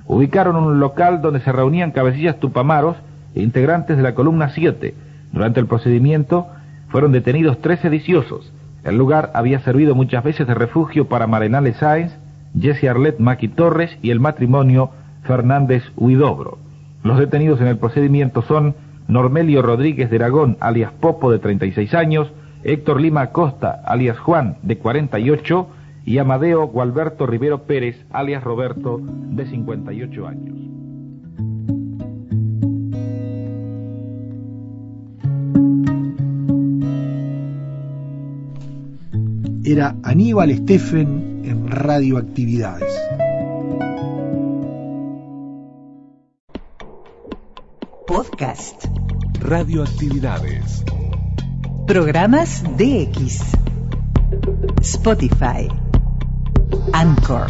Ubicaron 0.06 0.56
un 0.56 0.80
local 0.80 1.22
donde 1.22 1.42
se 1.42 1.52
reunían 1.52 1.92
cabecillas 1.92 2.40
tupamaros 2.40 2.96
e 3.36 3.42
integrantes 3.42 3.98
de 3.98 4.04
la 4.04 4.16
columna 4.16 4.50
7. 4.50 4.94
Durante 5.34 5.60
el 5.60 5.68
procedimiento 5.68 6.48
fueron 6.90 7.12
detenidos 7.12 7.60
tres 7.62 7.80
sediciosos. 7.82 8.52
El 8.84 8.98
lugar 8.98 9.32
había 9.34 9.60
servido 9.60 9.96
muchas 9.96 10.24
veces 10.24 10.48
de 10.48 10.54
refugio 10.54 11.10
para 11.10 11.28
Marenales 11.28 11.76
Sáenz, 11.78 12.14
Jesse 12.60 12.86
Arlet 12.86 13.20
Maki 13.20 13.50
Torres 13.50 13.98
y 14.02 14.12
el 14.12 14.22
matrimonio 14.22 14.92
Fernández 15.24 15.84
Huidobro. 15.98 16.58
Los 17.04 17.20
detenidos 17.20 17.60
en 17.60 17.68
el 17.68 17.78
procedimiento 17.78 18.42
son 18.44 18.76
Normelio 19.10 19.62
Rodríguez 19.62 20.10
de 20.10 20.16
Aragón, 20.16 20.58
alias 20.62 20.92
Popo, 21.00 21.32
de 21.32 21.40
36 21.40 21.94
años, 21.94 22.32
Héctor 22.68 23.00
Lima 23.00 23.32
Costa, 23.32 23.82
alias 23.86 24.20
Juan, 24.20 24.58
de 24.62 24.78
48, 24.78 25.70
y 26.04 26.18
Amadeo 26.18 26.68
Gualberto 26.68 27.26
Rivero 27.26 27.64
Pérez, 27.64 28.06
alias 28.12 28.44
Roberto, 28.44 29.00
de 29.02 29.46
58 29.46 30.28
años. 30.28 30.58
Era 39.64 39.96
Aníbal 40.04 40.54
Steffen 40.58 41.44
en 41.46 41.72
Radioactividades. 41.72 42.94
Podcast. 48.06 48.86
Radioactividades. 49.40 50.84
Programas 51.88 52.64
DX. 52.78 53.42
Spotify. 54.82 55.68
Anchor. 56.92 57.48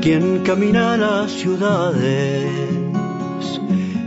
Quien 0.00 0.44
camina 0.44 0.94
a 0.94 0.96
las 0.96 1.32
ciudades 1.32 2.50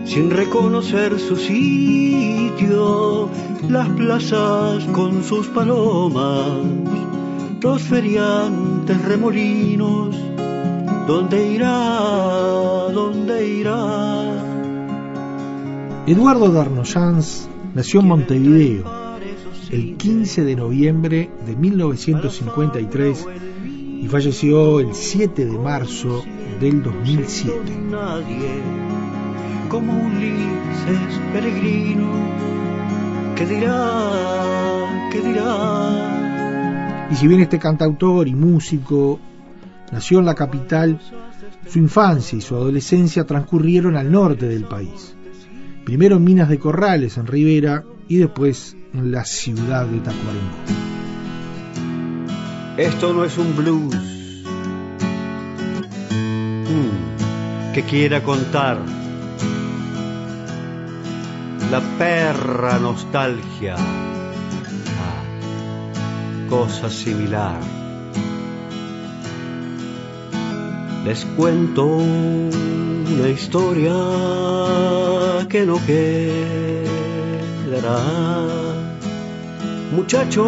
sin 0.06 0.32
reconocer 0.32 1.20
su 1.20 1.36
sitio, 1.36 3.30
las 3.68 3.90
plazas 3.90 4.86
con 4.94 5.24
sus 5.24 5.48
palomas 5.48 6.98
los 7.68 7.82
feriantes 7.82 9.02
remolinos, 9.04 10.16
¿dónde 11.08 11.48
irá? 11.54 12.90
¿Dónde 12.94 13.48
irá? 13.48 14.34
Eduardo 16.06 16.52
Darnoyans 16.52 17.50
nació 17.74 18.02
en 18.02 18.08
Montevideo 18.08 19.08
el 19.72 19.98
15 19.98 20.44
de 20.44 20.56
noviembre 20.56 21.30
de 21.46 21.56
1953 21.56 23.28
y 24.02 24.08
falleció 24.08 24.80
el 24.80 24.94
7 24.94 25.46
de 25.46 25.58
marzo 25.58 26.24
del 26.60 26.84
2007. 26.84 27.56
Nadie 27.90 28.62
como 29.70 29.94
Ulises 30.06 31.20
peregrino, 31.34 32.08
¿qué 33.36 33.46
dirá? 33.46 34.12
¿Qué 35.12 35.22
dirá? 35.22 37.08
Y 37.12 37.16
si 37.16 37.28
bien 37.28 37.42
este 37.42 37.60
cantautor 37.60 38.28
y 38.28 38.36
músico 38.36 39.20
nació 39.92 40.20
en 40.20 40.26
la 40.26 40.36
capital, 40.36 41.00
su 41.68 41.80
infancia 41.80 42.38
y 42.38 42.42
su 42.42 42.56
adolescencia 42.56 43.26
transcurrieron 43.26 43.96
al 43.96 44.12
norte 44.12 44.48
del 44.48 44.66
país. 44.66 45.16
Primero 45.86 46.18
en 46.18 46.24
Minas 46.24 46.50
de 46.50 46.60
Corrales, 46.60 47.18
en 47.18 47.28
Rivera, 47.28 47.84
y 48.08 48.18
después 48.18 48.76
en 48.94 49.12
la 49.12 49.26
ciudad 49.26 49.86
de 49.86 50.00
Tacuarembó. 50.00 50.58
Esto 52.78 53.14
no 53.14 53.26
es 53.26 53.38
un 53.38 53.56
blues 53.56 53.96
hmm, 56.70 57.74
que 57.74 57.84
quiera 57.84 58.24
contar 58.24 58.80
la 61.72 61.82
perra 61.98 62.80
nostalgia 62.80 63.76
cosa 66.50 66.90
similar. 66.90 67.77
Les 71.08 71.24
cuento 71.38 71.86
una 71.86 73.30
historia 73.30 73.96
que 75.48 75.66
no 75.66 75.80
quedará. 75.86 76.84
Muchachos 79.96 80.46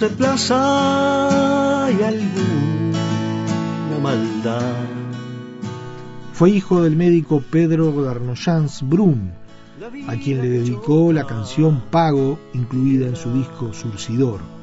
de 0.00 0.08
plaza 0.08 1.88
y 1.96 2.02
alguna 2.02 2.98
maldad. 4.02 4.74
Fue 6.32 6.50
hijo 6.50 6.82
del 6.82 6.96
médico 6.96 7.40
Pedro 7.52 7.92
Darnoyans 8.02 8.82
Brun, 8.82 9.30
a 10.08 10.16
quien 10.16 10.42
le 10.42 10.48
dedicó 10.48 11.12
la 11.12 11.24
canción 11.24 11.82
Pago, 11.92 12.40
incluida 12.52 13.06
en 13.06 13.14
su 13.14 13.32
disco 13.32 13.72
Surcidor. 13.72 14.57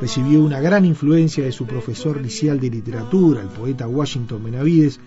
Recibió 0.00 0.42
una 0.42 0.60
gran 0.60 0.84
influencia 0.84 1.44
de 1.44 1.52
su 1.52 1.66
profesor 1.66 2.18
inicial 2.18 2.60
de 2.60 2.70
literatura, 2.70 3.40
el 3.40 3.48
poeta 3.48 3.88
Washington 3.88 4.44
Benavides, 4.44 5.00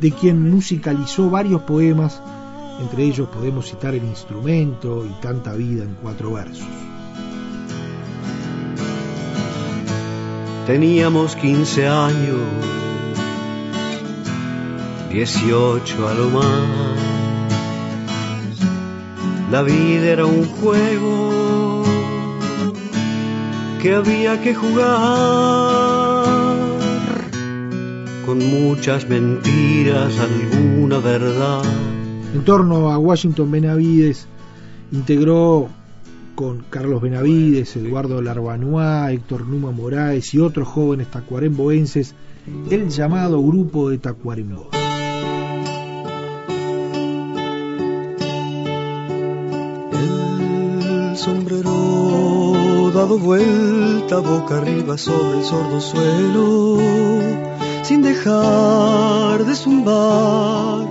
de 0.00 0.10
quien 0.12 0.50
musicalizó 0.50 1.28
varios 1.28 1.62
poemas, 1.62 2.22
entre 2.80 3.04
ellos 3.04 3.28
podemos 3.28 3.68
citar 3.68 3.94
El 3.94 4.04
instrumento 4.04 5.06
y 5.06 5.20
Tanta 5.20 5.52
vida 5.54 5.84
en 5.84 5.94
cuatro 6.00 6.32
versos. 6.32 6.66
Teníamos 10.66 11.36
15 11.36 11.88
años, 11.88 12.38
18 15.10 16.08
a 16.08 16.14
lo 16.14 16.30
más. 16.30 16.98
La 19.50 19.62
vida 19.62 20.06
era 20.06 20.24
un 20.24 20.44
juego 20.44 21.41
que 23.82 23.92
había 23.96 24.40
que 24.40 24.54
jugar 24.54 24.84
con 28.24 28.38
muchas 28.38 29.08
mentiras, 29.08 30.16
alguna 30.20 30.98
verdad. 30.98 31.64
En 32.32 32.44
torno 32.44 32.92
a 32.92 32.98
Washington 32.98 33.50
Benavides 33.50 34.28
integró 34.92 35.68
con 36.36 36.64
Carlos 36.70 37.02
Benavides, 37.02 37.74
Eduardo 37.74 38.22
Larbanois, 38.22 39.14
Héctor 39.14 39.48
Numa 39.48 39.72
Moraes 39.72 40.32
y 40.32 40.38
otros 40.38 40.68
jóvenes 40.68 41.08
tacuaremboenses 41.08 42.14
el 42.70 42.88
llamado 42.88 43.42
Grupo 43.42 43.90
de 43.90 43.98
Tacuarembó. 43.98 44.70
Vuelta 53.18 54.18
boca 54.18 54.58
arriba 54.58 54.96
sobre 54.96 55.38
el 55.38 55.44
sordo 55.44 55.80
suelo, 55.80 56.78
sin 57.82 58.02
dejar 58.02 59.44
de 59.44 59.54
zumbar 59.54 60.86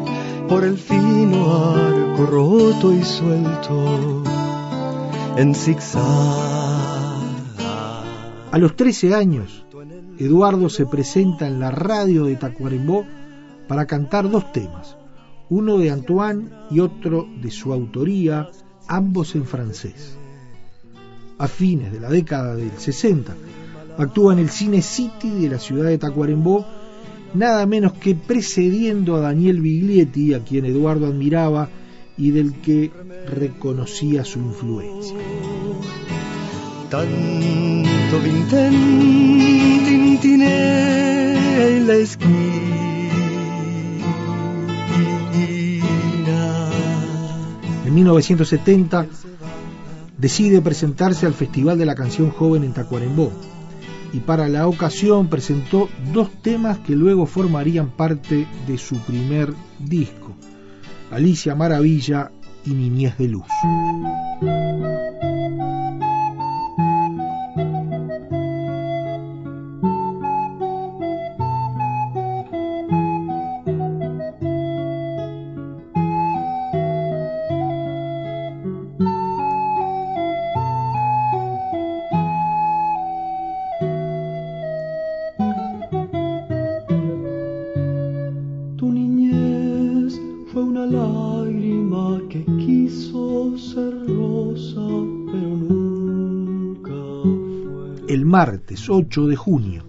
por 0.48 0.64
el 0.64 0.78
fino 0.78 1.74
arco 1.74 2.26
roto 2.26 2.94
y 2.94 3.04
suelto 3.04 4.24
en 5.38 5.56
zigzag. 5.56 6.02
A 8.52 8.58
los 8.58 8.76
13 8.76 9.16
años, 9.16 9.66
Eduardo 10.20 10.70
se 10.70 10.86
presenta 10.86 11.48
en 11.48 11.60
la 11.60 11.72
radio 11.72 12.26
de 12.26 12.36
Tacuarembó 12.36 13.06
para 13.68 13.86
cantar 13.86 14.30
dos 14.30 14.52
temas, 14.52 14.98
uno 15.50 15.78
de 15.78 15.90
Antoine 15.90 16.50
y 16.70 16.82
otro 16.82 17.28
de 17.42 17.50
su 17.50 17.72
autoría, 17.72 18.50
ambos 18.88 19.36
en 19.36 19.46
francés. 19.46 20.18
A 21.41 21.47
fines 21.47 21.91
de 21.91 21.99
la 21.99 22.08
década 22.08 22.56
del 22.56 22.77
60, 22.77 23.36
actúa 23.97 24.34
en 24.34 24.39
el 24.39 24.51
Cine 24.51 24.84
City 24.84 25.32
de 25.32 25.49
la 25.49 25.58
ciudad 25.58 25.86
de 25.86 25.97
Tacuarembó, 25.97 26.67
nada 27.34 27.65
menos 27.65 27.93
que 27.93 28.13
precediendo 28.13 29.15
a 29.15 29.21
Daniel 29.21 29.60
Biglietti, 29.60 30.36
a 30.36 30.43
quien 30.43 30.65
Eduardo 30.65 31.08
admiraba 31.08 31.67
y 32.15 32.30
del 32.30 32.54
que 32.62 32.91
reconocía 33.27 34.23
su 34.23 34.38
influencia. 34.38 35.17
Tanto 36.91 38.19
tintiné 38.19 38.93
en 41.75 41.88
la 41.88 41.95
esquina. 41.95 42.27
En 47.88 47.95
1970 47.95 49.08
decide 50.22 50.62
presentarse 50.62 51.26
al 51.26 51.34
Festival 51.34 51.80
de 51.80 51.86
la 51.88 51.96
Canción 51.96 52.30
Joven 52.30 52.64
en 52.64 52.74
Tacuarembó 52.74 53.32
y 54.14 54.20
para 54.20 54.48
la 54.48 54.68
ocasión 54.68 55.30
presentó 55.30 55.90
dos 56.14 56.30
temas 56.44 56.78
que 56.80 56.96
luego 56.96 57.26
formarían 57.26 57.90
parte 57.90 58.48
de 58.68 58.78
su 58.78 58.98
primer 59.00 59.52
disco, 59.80 60.36
Alicia 61.10 61.56
Maravilla 61.56 62.32
y 62.66 62.72
Niñez 62.72 63.18
de 63.18 63.28
Luz. 63.30 63.48
Martes 98.82 98.89
8 98.89 99.28
de 99.28 99.36
junio 99.36 99.84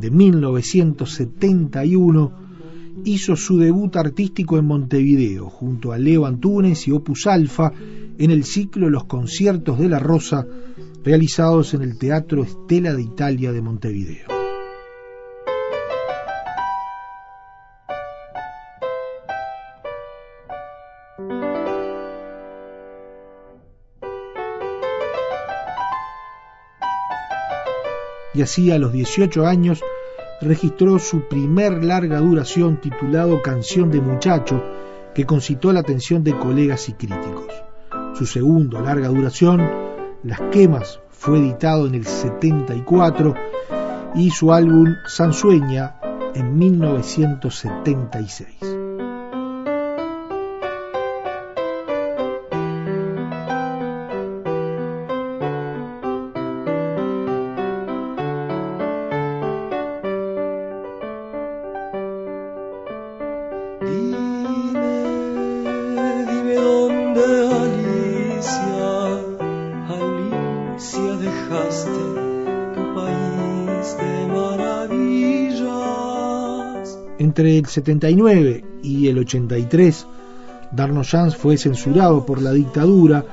de 0.00 0.10
1971 0.10 2.32
hizo 3.04 3.36
su 3.36 3.58
debut 3.58 3.94
artístico 3.96 4.58
en 4.58 4.64
Montevideo 4.64 5.48
junto 5.48 5.92
a 5.92 5.98
Leo 5.98 6.26
Antunes 6.26 6.88
y 6.88 6.90
Opus 6.90 7.26
Alfa 7.26 7.72
en 8.18 8.30
el 8.30 8.44
ciclo 8.44 8.90
Los 8.90 9.04
conciertos 9.04 9.78
de 9.78 9.88
la 9.88 10.00
Rosa 10.00 10.46
realizados 11.04 11.74
en 11.74 11.82
el 11.82 11.98
Teatro 11.98 12.42
Estela 12.42 12.94
de 12.94 13.02
Italia 13.02 13.52
de 13.52 13.62
Montevideo. 13.62 14.33
Y 28.34 28.42
así 28.42 28.70
a 28.70 28.78
los 28.78 28.92
18 28.92 29.46
años 29.46 29.82
registró 30.40 30.98
su 30.98 31.28
primer 31.28 31.84
larga 31.84 32.20
duración 32.20 32.80
titulado 32.80 33.42
Canción 33.42 33.90
de 33.90 34.00
Muchacho, 34.00 34.62
que 35.14 35.24
concitó 35.24 35.72
la 35.72 35.80
atención 35.80 36.22
de 36.24 36.36
colegas 36.36 36.88
y 36.88 36.94
críticos. 36.94 37.46
Su 38.14 38.26
segundo 38.26 38.80
larga 38.80 39.08
duración, 39.08 39.62
Las 40.22 40.40
Quemas, 40.52 41.00
fue 41.10 41.38
editado 41.38 41.86
en 41.86 41.94
el 41.94 42.04
74 42.04 43.34
y 44.14 44.30
su 44.30 44.52
álbum 44.52 44.94
Sansueña 45.06 45.96
en 46.34 46.58
1976. 46.58 48.83
Entre 77.34 77.58
el 77.58 77.66
79 77.66 78.64
y 78.84 79.08
el 79.08 79.18
83, 79.18 80.06
Darno 80.70 81.02
Jans 81.02 81.34
fue 81.34 81.56
censurado 81.56 82.24
por 82.24 82.40
la 82.40 82.52
dictadura, 82.52 83.24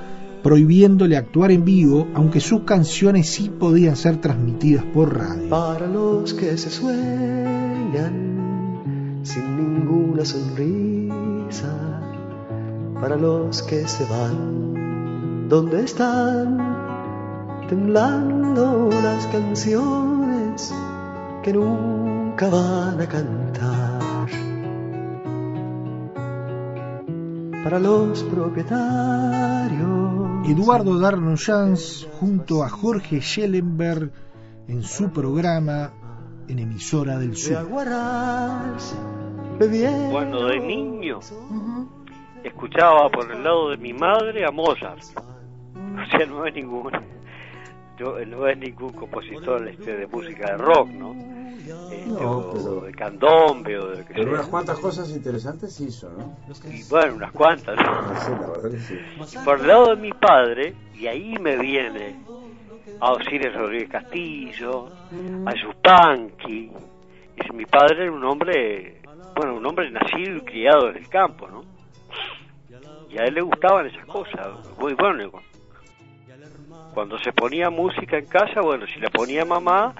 prohibiéndole 0.41 1.15
actuar 1.15 1.51
en 1.51 1.63
vivo, 1.63 2.07
aunque 2.15 2.39
sus 2.39 2.61
canciones 2.61 3.29
sí 3.29 3.49
podían 3.49 3.95
ser 3.95 4.19
transmitidas 4.19 4.85
por 4.85 5.15
radio. 5.15 5.49
Para 5.49 5.85
los 5.85 6.33
que 6.33 6.57
se 6.57 6.71
sueñan 6.71 7.99
sin 9.21 9.55
ninguna 9.55 10.25
sonrisa, 10.25 12.01
para 12.99 13.17
los 13.17 13.61
que 13.61 13.87
se 13.87 14.03
van, 14.05 15.47
¿dónde 15.47 15.83
están? 15.83 16.57
Temblando 17.69 18.89
las 19.03 19.27
canciones 19.27 20.73
que 21.43 21.53
nunca 21.53 22.49
van 22.49 22.99
a 22.99 23.07
cantar. 23.07 23.40
Para 27.71 27.83
los 27.83 28.21
propietarios. 28.23 29.87
Eduardo 30.45 30.99
junto 32.19 32.63
a 32.63 32.69
Jorge 32.69 33.21
Schellenberg 33.21 34.11
en 34.67 34.83
su 34.83 35.09
programa 35.09 35.93
en 36.49 36.59
emisora 36.59 37.17
del 37.17 37.29
de 37.29 37.37
sur. 37.37 37.65
Bueno, 40.11 40.47
de 40.47 40.59
niño 40.59 41.19
escuchaba 42.43 43.09
por 43.09 43.31
el 43.31 43.41
lado 43.41 43.69
de 43.69 43.77
mi 43.77 43.93
madre 43.93 44.45
a 44.45 44.51
Mozart. 44.51 45.03
O 45.73 46.05
sea, 46.17 46.25
no 46.25 46.45
es 46.45 46.53
ningún 46.53 46.91
no, 47.99 48.19
no 48.25 48.47
es 48.47 48.57
ningún 48.57 48.93
compositor 48.93 49.67
este, 49.67 49.95
de 49.97 50.07
música 50.07 50.51
de 50.51 50.57
rock, 50.57 50.87
¿no? 50.89 51.13
Este, 51.13 52.05
No, 52.07 52.37
o 52.37 52.51
pero- 52.53 52.81
de 52.81 52.91
candombe 52.93 53.77
o 53.77 53.87
de 53.89 53.97
lo 53.99 54.05
que 54.05 54.13
Pero 54.13 54.23
sea. 54.23 54.33
unas 54.33 54.47
cuantas 54.47 54.79
cosas 54.79 55.09
interesantes 55.11 55.79
hizo, 55.79 56.09
¿no? 56.09 56.35
Y 56.69 56.83
bueno, 56.89 57.15
unas 57.15 57.31
cuantas. 57.31 57.75
¿no? 57.77 58.19
Sí, 58.19 58.31
la 58.31 58.47
verdad 58.47 58.71
que 58.71 58.79
sí. 58.79 58.97
Por 59.45 59.59
el 59.61 59.67
lado 59.67 59.95
de 59.95 60.01
mi 60.01 60.11
padre, 60.11 60.73
y 60.95 61.07
ahí 61.07 61.35
me 61.39 61.57
viene 61.57 62.15
a 62.99 63.11
Osiris 63.11 63.53
Rodríguez 63.53 63.89
Castillo, 63.89 64.89
a 65.45 65.53
Yupanqui. 65.55 66.71
Y 67.49 67.53
mi 67.53 67.65
padre 67.65 68.03
era 68.03 68.11
un 68.11 68.23
hombre, 68.23 69.01
bueno, 69.35 69.55
un 69.55 69.65
hombre 69.65 69.89
nacido 69.91 70.37
y 70.37 70.41
criado 70.41 70.89
en 70.89 70.97
el 70.97 71.07
campo, 71.09 71.47
¿no? 71.47 71.63
Y 73.09 73.17
a 73.19 73.25
él 73.25 73.33
le 73.35 73.41
gustaban 73.41 73.87
esas 73.87 74.05
cosas. 74.05 74.47
Muy 74.79 74.93
bueno, 74.93 75.31
cuando 76.93 77.17
se 77.19 77.31
ponía 77.31 77.69
música 77.69 78.17
en 78.17 78.25
casa, 78.25 78.61
bueno, 78.61 78.85
si 78.87 78.99
la 78.99 79.09
ponía 79.09 79.45
mamá, 79.45 79.95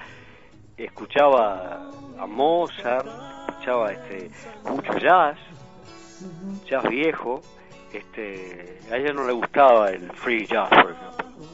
escuchaba 0.76 1.90
a 2.18 2.26
Mozart, 2.26 3.06
escuchaba 3.48 3.92
este 3.92 4.30
mucho 4.64 4.98
jazz, 4.98 5.38
jazz 6.66 6.84
viejo, 6.88 7.40
este, 7.92 8.80
a 8.90 8.96
ella 8.96 9.12
no 9.12 9.26
le 9.26 9.32
gustaba 9.32 9.90
el 9.90 10.10
free 10.12 10.46
jazz, 10.46 10.68
por 10.68 10.92
ejemplo, 10.92 11.48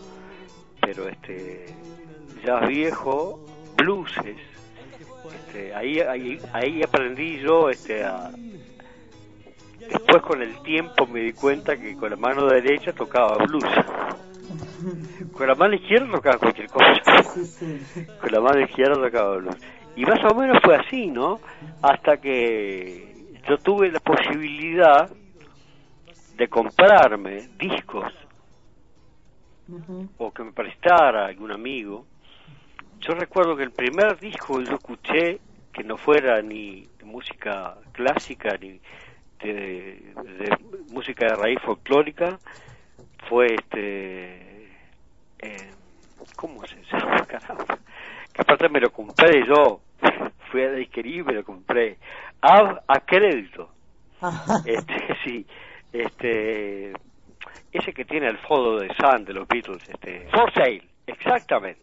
pero 0.80 1.09
este 1.09 1.66
jazz 2.45 2.68
viejo, 2.68 3.45
blueses, 3.76 4.36
este, 5.34 5.74
ahí, 5.74 6.01
ahí, 6.01 6.41
ahí 6.53 6.82
aprendí 6.82 7.39
yo 7.41 7.70
este, 7.70 8.05
a, 8.05 8.30
después 9.78 10.22
con 10.22 10.43
el 10.43 10.61
tiempo 10.62 11.07
me 11.07 11.20
di 11.20 11.32
cuenta 11.32 11.76
que 11.76 11.97
con 11.97 12.11
la 12.11 12.16
mano 12.16 12.47
derecha 12.47 12.93
tocaba 12.93 13.36
blues. 13.36 13.64
Con 15.33 15.47
la 15.47 15.55
mano 15.55 15.74
izquierda 15.74 16.11
tocaba 16.11 16.39
cualquier 16.39 16.68
cosa. 16.68 17.03
Con 18.20 18.33
la 18.33 18.41
mano 18.41 18.61
izquierda 18.61 18.95
tocaba 18.95 19.37
blues. 19.37 19.57
Y 19.97 20.05
más 20.05 20.20
o 20.31 20.35
menos 20.35 20.59
fue 20.62 20.76
así, 20.76 21.09
¿no? 21.09 21.41
Hasta 21.83 22.18
que 22.18 23.39
yo 23.49 23.59
tuve 23.59 23.91
la 23.91 24.01
posibilidad 24.01 25.11
de 26.37 26.49
comprarme 26.49 27.49
discos 27.59 28.12
o 30.16 30.33
que 30.33 30.45
me 30.45 30.53
prestara 30.53 31.26
algún 31.26 31.51
amigo. 31.51 32.07
Yo 33.01 33.14
recuerdo 33.14 33.57
que 33.57 33.64
el 33.64 33.72
primer 33.72 34.18
disco 34.18 34.59
que 34.59 34.64
yo 34.64 34.74
escuché, 34.74 35.41
que 35.72 35.85
no 35.85 35.97
fuera 35.97 36.41
ni 36.43 36.87
de 36.99 37.05
música 37.05 37.76
clásica 37.93 38.57
ni 38.61 38.81
de, 39.41 40.14
de 40.14 40.57
música 40.91 41.26
de 41.26 41.35
raíz 41.35 41.61
folclórica, 41.61 42.39
fue 43.29 43.55
este. 43.55 44.57
Eh, 45.41 45.70
¿Cómo 46.36 46.66
se 46.66 46.76
llama? 46.91 47.24
Caramba. 47.26 47.78
Que 48.32 48.43
aparte 48.43 48.68
me 48.68 48.78
lo 48.78 48.93
compré 48.93 49.45
yo. 49.49 49.80
Fui 50.53 50.62
a 50.62 50.68
la 50.68 50.76
disquería 50.76 51.16
y 51.16 51.22
me 51.24 51.32
lo 51.32 51.45
compré. 51.45 51.99
A, 52.41 52.82
a 52.86 53.01
crédito. 53.01 53.70
este, 54.64 55.16
sí. 55.24 55.47
Este. 55.93 56.93
Ese 57.72 57.93
que 57.93 58.05
tiene 58.05 58.28
el 58.28 58.39
fondo 58.39 58.78
de 58.78 58.89
Sun 58.95 59.24
de 59.24 59.32
los 59.32 59.49
Beatles. 59.49 59.89
Este, 59.89 60.28
For 60.30 60.53
Sale. 60.55 60.86
Exactamente. 61.07 61.82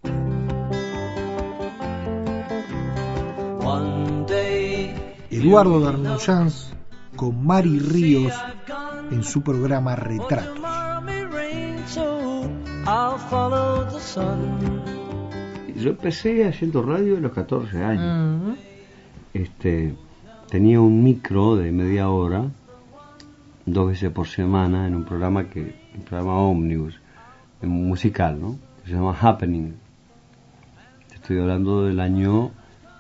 Eduardo 5.30 5.80
Darnoyans 5.80 6.74
con 7.16 7.46
Mari 7.46 7.80
Ríos 7.80 8.34
en 9.12 9.24
su 9.24 9.44
programa 9.44 9.96
Retratos. 9.96 10.85
Yo 15.76 15.90
empecé 15.90 16.48
haciendo 16.48 16.84
radio 16.84 17.18
a 17.18 17.20
los 17.20 17.32
14 17.32 17.84
años. 17.84 18.60
Este, 19.34 19.96
tenía 20.50 20.80
un 20.80 21.04
micro 21.04 21.56
de 21.56 21.72
media 21.72 22.10
hora, 22.10 22.46
dos 23.66 23.90
veces 23.90 24.12
por 24.12 24.28
semana, 24.28 24.86
en 24.88 24.94
un 24.94 25.04
programa 25.04 25.50
que, 25.50 25.74
un 25.96 26.04
programa 26.04 26.38
ómnibus, 26.38 27.02
musical, 27.64 28.40
¿no? 28.40 28.60
Se 28.86 28.92
llama 28.92 29.18
Happening. 29.20 29.74
Estoy 31.12 31.40
hablando 31.40 31.86
del 31.86 32.00
año 32.00 32.52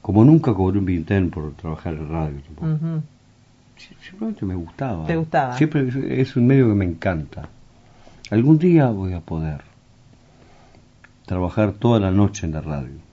Como 0.00 0.24
nunca 0.24 0.54
cobré 0.54 0.78
un 0.78 0.84
vintén 0.84 1.30
por 1.30 1.52
trabajar 1.52 1.94
en 1.94 2.08
radio. 2.08 2.40
tampoco. 2.42 3.02
Simplemente 4.00 4.44
me 4.46 4.54
gustaba. 4.54 5.06
¿Te 5.06 5.16
gustaba? 5.16 5.56
Siempre 5.56 6.20
es 6.20 6.36
un 6.36 6.46
medio 6.46 6.68
que 6.68 6.74
me 6.74 6.84
encanta. 6.84 7.48
Algún 8.30 8.58
día 8.58 8.86
voy 8.90 9.12
a 9.12 9.20
poder 9.20 9.60
trabajar 11.26 11.72
toda 11.72 12.00
la 12.00 12.10
noche 12.10 12.46
en 12.46 12.52
la 12.52 12.60
radio. 12.60 13.11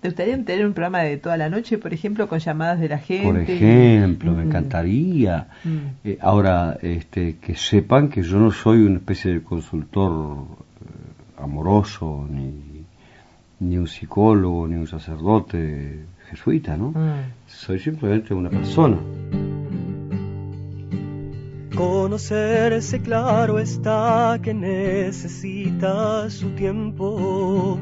¿Te 0.00 0.08
gustaría 0.08 0.36
tener 0.44 0.64
un 0.64 0.74
programa 0.74 1.00
de 1.00 1.16
toda 1.16 1.36
la 1.36 1.48
noche, 1.48 1.76
por 1.76 1.92
ejemplo, 1.92 2.28
con 2.28 2.38
llamadas 2.38 2.78
de 2.78 2.88
la 2.88 2.98
gente? 2.98 3.24
Por 3.26 3.38
ejemplo, 3.40 4.32
me 4.32 4.44
Mm. 4.44 4.46
encantaría. 4.46 5.48
Mm. 5.64 5.76
Eh, 6.04 6.18
ahora, 6.20 6.78
este, 6.82 7.36
que 7.38 7.56
sepan 7.56 8.08
que 8.08 8.22
yo 8.22 8.38
no 8.38 8.52
soy 8.52 8.82
una 8.82 8.96
especie 8.98 9.32
de 9.32 9.42
consultor 9.42 10.12
eh, 10.80 11.42
amoroso, 11.42 12.26
ni, 12.30 12.84
ni 13.58 13.76
un 13.76 13.88
psicólogo, 13.88 14.68
ni 14.68 14.76
un 14.76 14.86
sacerdote 14.86 16.04
jesuita, 16.30 16.76
¿no? 16.76 16.90
Mm. 16.90 17.32
Soy 17.48 17.80
simplemente 17.80 18.32
una 18.34 18.50
persona. 18.50 18.98
Conocerse 21.74 23.00
claro 23.02 23.58
está 23.58 24.38
que 24.42 24.52
necesita 24.54 26.28
su 26.30 26.50
tiempo, 26.50 27.78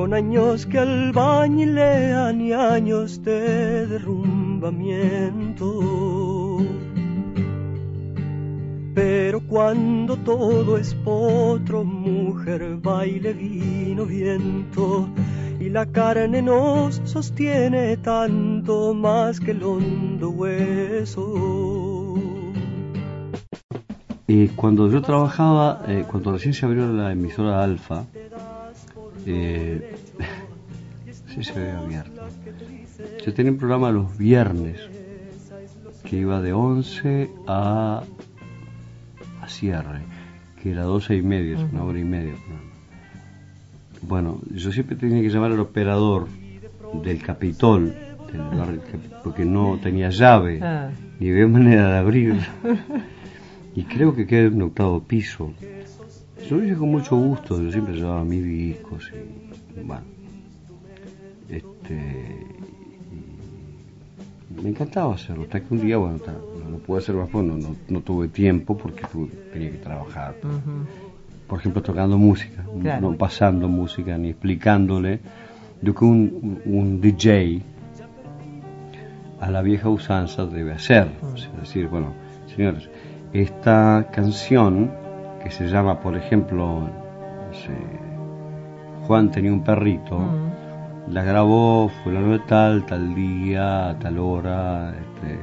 con 0.00 0.14
años 0.14 0.64
que 0.64 0.78
albañilean 0.78 2.40
y 2.40 2.54
años 2.54 3.22
de 3.22 3.86
derrumbamiento. 3.86 6.56
Pero 8.94 9.42
cuando 9.46 10.16
todo 10.16 10.78
es 10.78 10.94
potro, 10.94 11.84
mujer, 11.84 12.78
baile, 12.82 13.34
vino, 13.34 14.06
viento, 14.06 15.06
y 15.60 15.68
la 15.68 15.84
carne 15.84 16.40
nos 16.40 17.02
sostiene 17.04 17.98
tanto 17.98 18.94
más 18.94 19.38
que 19.38 19.50
el 19.50 19.62
hondo 19.62 20.30
hueso. 20.30 22.14
Y 24.26 24.48
cuando 24.48 24.88
yo 24.88 25.02
trabajaba, 25.02 25.82
eh, 25.88 26.06
cuando 26.10 26.32
recién 26.32 26.54
se 26.54 26.64
abrió 26.64 26.90
la 26.90 27.12
emisora 27.12 27.62
Alfa, 27.62 28.06
eh, 29.26 29.96
sí 31.34 31.44
se 31.44 31.52
había 31.52 31.78
abierto. 31.78 32.22
Yo 33.24 33.34
tenía 33.34 33.52
un 33.52 33.58
programa 33.58 33.90
los 33.90 34.16
viernes 34.18 34.78
que 36.04 36.16
iba 36.16 36.40
de 36.40 36.52
11 36.52 37.30
a, 37.46 38.02
a 39.42 39.48
cierre, 39.48 40.00
que 40.62 40.72
era 40.72 40.82
12 40.82 41.16
y 41.16 41.22
media, 41.22 41.56
es 41.56 41.72
una 41.72 41.84
hora 41.84 41.98
y 41.98 42.04
media. 42.04 42.34
Bueno, 44.02 44.40
yo 44.54 44.72
siempre 44.72 44.96
tenía 44.96 45.22
que 45.22 45.28
llamar 45.28 45.52
al 45.52 45.60
operador 45.60 46.26
del 47.04 47.22
Capitol, 47.22 47.94
del 48.32 48.40
barrio 48.58 48.80
porque 49.22 49.44
no 49.44 49.78
tenía 49.82 50.08
llave, 50.10 50.58
Ah. 50.62 50.90
ni 51.18 51.30
había 51.30 51.46
manera 51.46 51.92
de 51.92 51.98
abrir. 51.98 52.40
Y 53.74 53.84
creo 53.84 54.14
que 54.16 54.26
queda 54.26 54.46
en 54.48 54.54
un 54.56 54.62
octavo 54.62 55.02
piso. 55.02 55.52
Yo 56.50 56.56
lo 56.56 56.64
hice 56.64 56.74
con 56.74 56.90
mucho 56.90 57.16
gusto, 57.16 57.62
yo 57.62 57.70
siempre 57.70 57.94
llevaba 57.94 58.24
mis 58.24 58.44
discos 58.44 59.10
y 59.14 59.80
bueno. 59.86 60.02
Este 61.48 62.46
y 64.58 64.62
me 64.62 64.70
encantaba 64.70 65.14
hacerlo, 65.14 65.44
hasta 65.44 65.60
que 65.60 65.72
un 65.72 65.80
día, 65.80 65.96
bueno, 65.96 66.18
no, 66.26 66.70
no 66.70 66.76
pude 66.78 66.98
hacer 66.98 67.14
más, 67.14 67.30
bueno, 67.30 67.56
no, 67.56 67.76
no 67.88 68.00
tuve 68.00 68.26
tiempo 68.28 68.76
porque 68.76 69.02
tuve- 69.06 69.30
tenía 69.52 69.70
que 69.70 69.78
trabajar. 69.78 70.34
Por 71.46 71.60
ejemplo, 71.60 71.82
tocando 71.82 72.18
música, 72.18 72.64
Claro. 72.82 73.10
no 73.12 73.16
pasando 73.16 73.68
música 73.68 74.18
ni 74.18 74.30
explicándole 74.30 75.20
lo 75.82 75.94
que 75.94 76.04
un, 76.04 76.60
un 76.64 77.00
DJ 77.00 77.62
a 79.40 79.50
la 79.50 79.62
vieja 79.62 79.88
usanza 79.88 80.46
debe 80.46 80.72
hacer. 80.72 81.08
O 81.32 81.36
sea, 81.36 81.50
decir, 81.60 81.86
bueno, 81.88 82.12
señores, 82.54 82.88
esta 83.32 84.08
canción 84.12 84.90
que 85.42 85.50
se 85.50 85.66
llama, 85.68 86.00
por 86.00 86.16
ejemplo, 86.16 86.80
no 86.80 87.52
sé, 87.54 87.72
Juan 89.06 89.30
tenía 89.30 89.52
un 89.52 89.62
perrito, 89.64 90.18
la 91.08 91.22
grabó 91.24 91.88
fulano 92.04 92.32
de 92.32 92.38
tal, 92.40 92.84
tal 92.86 93.14
día, 93.14 93.96
tal 94.00 94.18
hora, 94.18 94.90
este, 94.90 95.38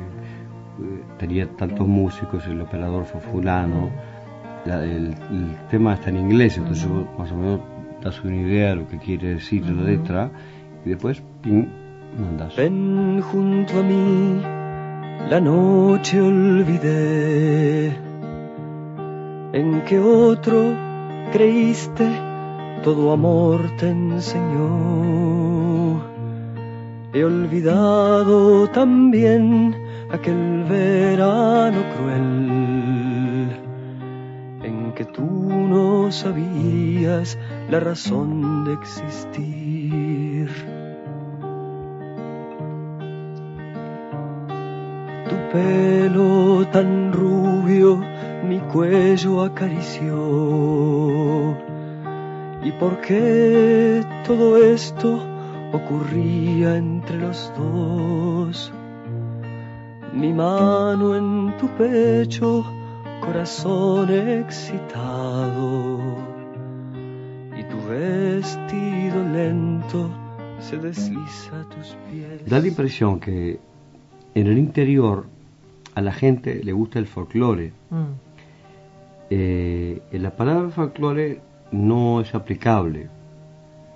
tenía 1.18 1.48
tantos 1.58 1.88
músicos, 1.88 2.45
el 2.48 2.62
operador 2.62 3.06
fue 3.06 3.20
fulano, 3.20 3.89
la- 4.66 4.84
el, 4.84 5.08
el 5.32 5.56
tema 5.70 5.95
está 5.95 6.10
en 6.10 6.18
inglés, 6.18 6.58
entonces 6.58 6.84
yo 6.88 7.08
más 7.18 7.32
o 7.32 7.36
menos 7.36 7.60
das 8.04 8.24
una 8.24 8.36
idea 8.36 8.70
de 8.70 8.76
lo 8.78 8.88
que 8.88 8.98
quiere 9.00 9.30
decir 9.36 9.66
la 9.68 9.82
letra 9.84 10.30
y 10.86 10.89
después, 10.89 11.22
ping, 11.41 11.66
mandas. 12.20 12.56
Ven 12.56 13.20
junto 13.22 13.80
a 13.80 13.84
mí, 13.84 14.41
la 15.30 15.39
noche 15.41 16.22
olvidé, 16.22 17.91
en 19.54 19.82
que 19.86 20.00
otro 20.00 20.74
creíste 21.32 22.08
todo 22.84 23.12
amor 23.12 23.60
te 23.78 23.89
enseñó. 23.89 24.68
He 27.14 27.24
olvidado 27.24 28.68
también 28.70 29.76
aquel 30.12 30.64
verano 30.70 31.80
cruel 31.95 33.52
en 34.64 34.93
que 34.93 35.06
tú 35.06 35.26
no 35.26 36.12
sabías 36.12 37.38
la 37.70 37.80
razón 37.80 38.66
de 38.66 38.74
existir. 38.74 40.50
Tu 45.30 45.36
pelo 45.52 46.66
tan 46.72 47.12
rubio 47.12 48.00
mi 48.44 48.60
cuello 48.60 49.42
acarició. 49.44 50.16
¿Y 52.64 52.72
por 52.74 53.00
qué 53.02 54.04
todo 54.26 54.58
esto 54.58 55.20
ocurría 55.74 56.78
entre 56.78 57.18
los 57.18 57.52
dos? 57.58 58.74
Mi 60.14 60.34
mano 60.34 61.16
en 61.16 61.56
tu 61.58 61.68
pecho, 61.70 62.66
corazón 63.22 64.10
excitado. 64.12 66.00
Y 67.58 67.64
tu 67.64 67.78
vestido 67.88 69.24
lento 69.32 70.10
se 70.60 70.78
desliza 70.78 71.62
a 71.62 71.70
tus 71.70 71.96
pies. 72.10 72.46
Da 72.46 72.60
la 72.60 72.68
impresión 72.68 73.20
que 73.20 73.60
en 74.34 74.48
el 74.48 74.58
interior 74.58 75.26
a 75.96 76.02
la 76.02 76.12
gente 76.12 76.64
le 76.64 76.74
gusta 76.74 77.00
el 77.00 77.08
folclore. 77.08 77.74
Mm. 77.90 78.27
Eh, 79.30 80.02
la 80.14 80.32
palabra 80.32 80.70
folclore 80.70 81.42
no 81.72 82.22
es 82.22 82.34
aplicable, 82.34 83.10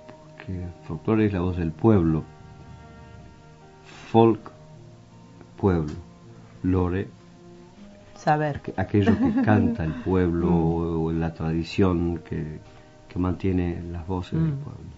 porque 0.06 0.66
folclore 0.84 1.26
es 1.26 1.32
la 1.32 1.40
voz 1.40 1.56
del 1.56 1.72
pueblo. 1.72 2.24
Folk, 4.10 4.50
pueblo. 5.56 5.94
Lore, 6.64 7.08
Saber. 8.14 8.60
aquello 8.76 9.18
que 9.18 9.42
canta 9.44 9.84
el 9.84 9.94
pueblo 9.94 10.54
o, 10.54 11.04
o 11.06 11.12
la 11.12 11.34
tradición 11.34 12.18
que, 12.18 12.58
que 13.08 13.18
mantiene 13.18 13.82
las 13.90 14.06
voces 14.06 14.38
del 14.38 14.52
Mm. 14.52 14.56
pueblo. 14.58 14.92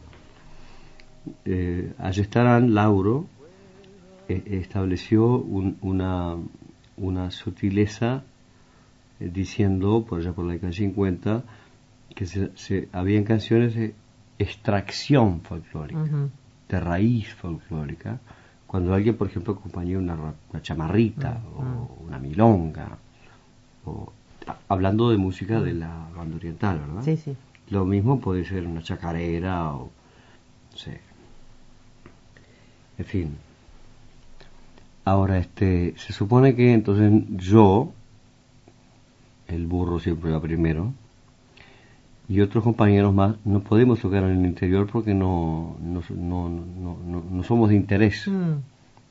Eh, 1.47 1.93
Ayestarán 1.99 2.75
Lauro 2.75 3.25
eh, 4.29 4.43
estableció 4.47 5.39
un- 5.39 5.79
una, 5.81 6.37
una 6.99 7.31
sutileza 7.31 8.25
eh, 9.25 9.31
diciendo, 9.33 10.05
por 10.09 10.21
allá 10.21 10.33
por 10.33 10.45
la 10.45 10.53
década 10.55 10.71
de 10.71 10.77
50, 10.77 11.43
que 12.15 12.27
se, 12.27 12.51
se- 12.57 12.89
habían 12.93 13.25
canciones 13.25 13.75
de 13.75 13.95
extracción 14.39 15.41
folclórica, 15.43 16.01
de 16.69 16.81
raíz 16.81 17.33
folclórica, 17.35 18.19
cuando 18.67 18.93
alguien, 18.95 19.17
por 19.17 19.29
ejemplo, 19.29 19.55
acompañó 19.55 19.99
una, 19.99 20.15
una 20.15 20.63
chamarrita 20.63 21.43
o 21.57 22.05
una 22.07 22.19
milonga, 22.19 22.99
o, 23.85 24.13
hablando 24.69 25.11
de 25.11 25.17
música 25.17 25.61
de 25.61 25.75
la 25.75 26.09
banda 26.17 26.37
oriental, 26.37 26.79
¿verdad? 26.81 27.03
Sí, 27.03 27.17
sí. 27.17 27.37
Lo 27.71 27.85
mismo 27.85 28.21
puede 28.21 28.45
ser 28.45 28.67
una 28.67 28.83
chacarera 28.83 29.73
o, 29.75 29.91
no 30.73 30.77
sé. 30.77 31.01
En 32.99 33.05
fin. 33.05 33.37
Ahora, 35.05 35.39
este, 35.39 35.95
se 35.97 36.13
supone 36.13 36.55
que 36.55 36.73
entonces 36.73 37.23
yo, 37.29 37.93
el 39.55 39.67
burro 39.67 39.99
siempre 40.01 40.31
va 40.33 40.41
primero, 40.41 40.93
y 42.29 42.41
otros 42.41 42.65
compañeros 42.65 43.15
más, 43.15 43.37
no 43.45 43.61
podemos 43.61 44.01
tocar 44.01 44.23
en 44.25 44.39
el 44.39 44.47
interior 44.47 44.89
porque 44.91 45.13
no, 45.15 45.77
no, 45.81 46.03
no, 46.11 46.49
no, 46.49 46.97
no- 47.07 47.25
no 47.31 47.43
somos 47.45 47.69
de 47.69 47.77
interés 47.77 48.27
Mm. 48.29 48.55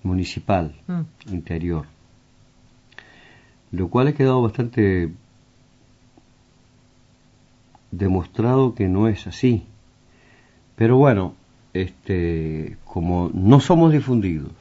municipal, 0.03 0.73
Mm. 0.87 1.01
interior. 1.33 1.85
Lo 3.71 3.87
cual 3.89 4.07
ha 4.07 4.13
quedado 4.13 4.41
bastante 4.41 5.11
demostrado 7.91 8.73
que 8.75 8.87
no 8.87 9.07
es 9.07 9.27
así. 9.27 9.63
Pero 10.75 10.97
bueno, 10.97 11.35
este, 11.73 12.77
como 12.85 13.29
no 13.33 13.59
somos 13.59 13.91
difundidos, 13.91 14.51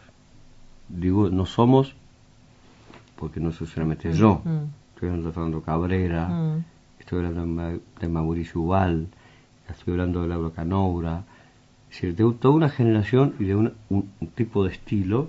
digo, 0.88 1.30
no 1.30 1.46
somos, 1.46 1.94
porque 3.16 3.40
no 3.40 3.52
solamente 3.52 4.12
yo, 4.12 4.42
Mm. 4.44 4.81
Estoy 5.02 5.08
hablando 5.10 5.28
de 5.30 5.34
Fernando 5.34 5.62
Cabrera, 5.62 6.28
Mm. 6.28 6.64
estoy 7.00 7.18
hablando 7.26 7.40
de, 7.40 7.46
Ma- 7.48 7.78
de 8.00 8.08
Mauricio 8.08 8.60
Ubal, 8.60 9.08
estoy 9.68 9.94
hablando 9.94 10.22
de 10.22 10.28
Laura 10.28 10.50
Canoura, 10.54 11.24
es 11.90 12.00
decir, 12.02 12.14
de 12.14 12.32
toda 12.38 12.54
una 12.54 12.68
generación 12.68 13.34
y 13.40 13.44
de 13.46 13.56
un, 13.56 13.72
un 13.90 14.08
tipo 14.36 14.64
de 14.64 14.70
estilo 14.70 15.28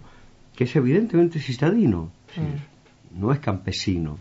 que 0.55 0.65
es 0.65 0.75
evidentemente 0.75 1.39
citadino, 1.39 2.11
es 2.29 2.35
decir, 2.35 2.59
no 3.19 3.31
es 3.31 3.39
campesino. 3.39 4.17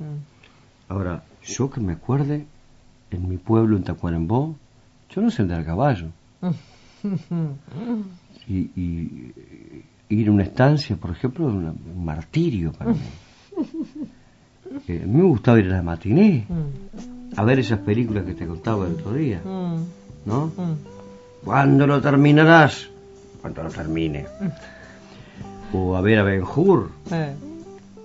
Ahora, 0.89 1.23
yo 1.45 1.69
que 1.71 1.81
me 1.83 1.93
acuerde, 1.93 2.47
en 3.11 3.29
mi 3.29 3.37
pueblo, 3.37 3.77
en 3.77 3.85
Tacuarembó, 3.85 4.57
yo 5.11 5.21
no 5.21 5.31
sé 5.31 5.43
andar 5.43 5.61
a 5.61 5.65
caballo. 5.67 6.09
Y, 8.49 8.59
y- 8.75 9.33
ir 10.09 10.29
a 10.29 10.33
una 10.33 10.43
estancia, 10.45 10.97
por 10.97 11.11
ejemplo, 11.11 11.49
es 11.49 11.55
un 11.55 12.05
martirio 12.05 12.73
para 12.73 12.93
mí. 12.93 12.99
Eh, 14.89 15.01
a 15.03 15.07
mí 15.07 15.17
me 15.19 15.25
gustaba 15.25 15.59
ir 15.61 15.67
a 15.67 15.77
la 15.77 15.83
matiné, 15.83 16.45
a 17.37 17.45
ver 17.45 17.59
esas 17.61 17.79
películas 17.81 18.25
que 18.25 18.35
te 18.35 18.47
contaba 18.47 18.87
el 18.87 18.95
otro 18.95 19.13
día, 19.15 19.41
Mm. 19.45 19.83
¿no? 20.27 20.51
¿Cuándo 21.45 21.87
lo 21.87 22.01
terminarás? 22.01 22.89
Cuando 23.41 23.63
lo 23.65 23.71
termine. 23.71 24.27
O 25.73 25.97
a 25.97 26.01
ver 26.01 26.19
a 26.19 26.23
Ben 26.23 26.43
Hur, 26.45 26.91
Eh, 27.11 27.35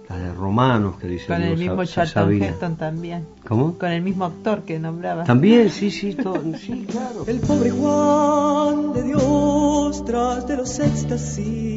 la 0.10 0.18
de 0.18 0.34
romanos 0.34 0.96
que 0.98 1.08
dice 1.08 1.28
Con 1.28 1.42
el 1.42 1.50
Dios, 1.50 1.60
mismo 1.60 1.84
Charlton. 1.86 2.42
Heston 2.42 2.76
también. 2.78 3.26
¿Cómo? 3.48 3.78
Con 3.78 3.92
el 3.92 4.02
mismo 4.02 4.24
actor 4.26 4.62
que 4.64 4.80
nombraba. 4.80 5.26
También, 5.26 5.70
sí, 5.70 5.92
sí, 5.92 6.14
todo, 6.16 6.42
sí, 6.58 6.86
claro. 6.90 7.26
El 7.28 7.40
pobre 7.42 7.72
Juan 7.72 8.94
de 8.94 9.04
Dios 9.04 10.06
tras 10.06 10.48
de 10.48 10.56
los 10.58 10.80
éxtasis 10.80 11.77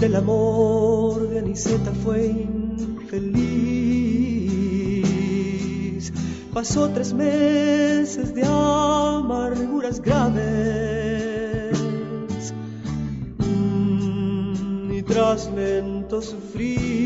del 0.00 0.16
amor 0.16 1.28
de 1.30 1.38
Aniceta 1.38 1.92
fue 2.04 2.26
infeliz. 2.26 3.22
Pasó 6.52 6.90
tres 6.90 7.14
meses 7.14 8.34
de 8.34 8.42
amarguras 8.44 10.00
graves 10.02 10.42
mm, 13.38 14.92
y 14.92 15.02
tras 15.02 15.50
lento 15.52 16.20
sufrir 16.20 16.96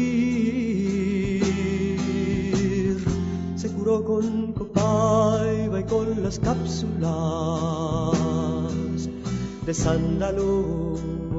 se 3.56 3.68
curó 3.70 4.04
con 4.04 4.52
copaiba 4.52 5.80
y 5.80 5.84
con 5.84 6.22
las 6.22 6.40
cápsulas 6.40 7.08
de 9.64 9.74
sándalo. 9.74 11.29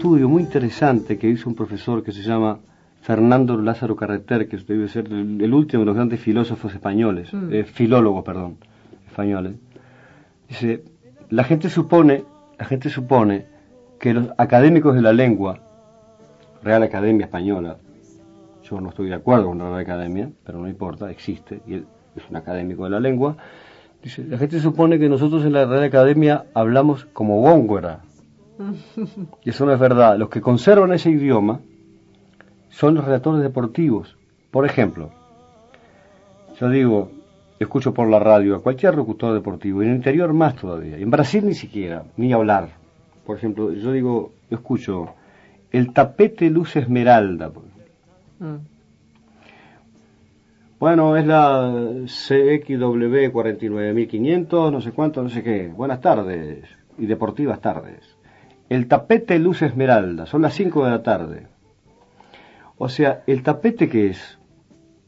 Estudio 0.00 0.30
muy 0.30 0.42
interesante 0.42 1.18
que 1.18 1.28
hizo 1.28 1.46
un 1.50 1.54
profesor 1.54 2.02
que 2.02 2.10
se 2.10 2.22
llama 2.22 2.58
Fernando 3.02 3.58
Lázaro 3.58 3.96
Carreter, 3.96 4.48
que 4.48 4.56
debe 4.56 4.88
ser 4.88 5.08
el, 5.08 5.38
el 5.42 5.52
último 5.52 5.80
de 5.82 5.86
los 5.86 5.94
grandes 5.94 6.20
filósofos 6.20 6.72
españoles, 6.72 7.30
Mm. 7.34 7.52
eh, 7.52 7.64
filólogos, 7.64 8.24
perdón, 8.24 8.56
españoles. 9.06 9.56
Dice, 10.48 10.84
la 11.28 11.44
gente 11.44 11.68
supone, 11.68 12.24
la 12.58 12.64
gente 12.64 12.88
supone 12.88 13.44
que 13.98 14.14
los 14.14 14.30
académicos 14.38 14.94
de 14.94 15.02
la 15.02 15.12
lengua, 15.12 15.58
Real 16.62 16.82
Academia 16.82 17.26
Española, 17.26 17.76
yo 18.64 18.80
no 18.80 18.88
estoy 18.88 19.10
de 19.10 19.16
acuerdo 19.16 19.48
con 19.48 19.58
la 19.58 19.64
Real 19.68 19.80
Academia, 19.80 20.30
pero 20.44 20.60
no 20.60 20.66
importa, 20.68 21.10
existe, 21.10 21.60
y 21.66 21.74
él 21.74 21.84
es 22.16 22.22
un 22.30 22.36
académico 22.36 22.84
de 22.84 22.90
la 22.90 23.00
lengua, 23.00 23.36
dice, 24.02 24.24
la 24.24 24.38
gente 24.38 24.60
supone 24.60 24.98
que 24.98 25.10
nosotros 25.10 25.44
en 25.44 25.52
la 25.52 25.66
Real 25.66 25.84
Academia 25.84 26.46
hablamos 26.54 27.04
como 27.12 27.42
Góngora, 27.42 28.00
y 29.44 29.50
eso 29.50 29.66
no 29.66 29.72
es 29.72 29.80
verdad. 29.80 30.16
Los 30.16 30.28
que 30.28 30.40
conservan 30.40 30.92
ese 30.92 31.10
idioma 31.10 31.60
son 32.68 32.94
los 32.94 33.04
redactores 33.04 33.42
deportivos. 33.42 34.16
Por 34.50 34.66
ejemplo, 34.66 35.10
yo 36.58 36.68
digo, 36.68 37.10
escucho 37.58 37.94
por 37.94 38.08
la 38.08 38.18
radio 38.18 38.56
a 38.56 38.62
cualquier 38.62 38.94
locutor 38.96 39.34
deportivo, 39.34 39.82
y 39.82 39.86
en 39.86 39.92
el 39.92 39.96
interior 39.98 40.32
más 40.32 40.56
todavía, 40.56 40.98
y 40.98 41.02
en 41.02 41.10
Brasil 41.10 41.46
ni 41.46 41.54
siquiera, 41.54 42.04
ni 42.16 42.32
hablar. 42.32 42.70
Por 43.24 43.36
ejemplo, 43.36 43.72
yo 43.72 43.92
digo, 43.92 44.32
yo 44.50 44.56
escucho, 44.56 45.14
el 45.70 45.92
tapete 45.92 46.50
luz 46.50 46.76
esmeralda. 46.76 47.50
Bueno, 50.78 51.16
es 51.16 51.26
la 51.26 51.72
CXW 52.06 53.30
49500, 53.30 54.72
no 54.72 54.80
sé 54.80 54.92
cuánto, 54.92 55.22
no 55.22 55.28
sé 55.28 55.42
qué. 55.42 55.68
Buenas 55.68 56.00
tardes 56.00 56.64
y 56.98 57.06
deportivas 57.06 57.60
tardes. 57.60 58.19
El 58.70 58.86
tapete 58.86 59.38
luce 59.38 59.66
esmeralda, 59.66 60.26
son 60.26 60.42
las 60.42 60.54
5 60.54 60.84
de 60.84 60.90
la 60.90 61.02
tarde. 61.02 61.46
O 62.78 62.88
sea, 62.88 63.22
el 63.26 63.42
tapete 63.42 63.88
que 63.88 64.06
es, 64.06 64.38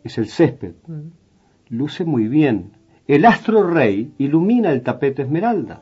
es 0.04 0.18
el 0.18 0.26
césped, 0.26 0.74
luce 1.68 2.04
muy 2.04 2.26
bien. 2.28 2.72
El 3.06 3.24
astro 3.24 3.62
rey 3.62 4.12
ilumina 4.18 4.70
el 4.72 4.82
tapete 4.82 5.22
esmeralda. 5.22 5.80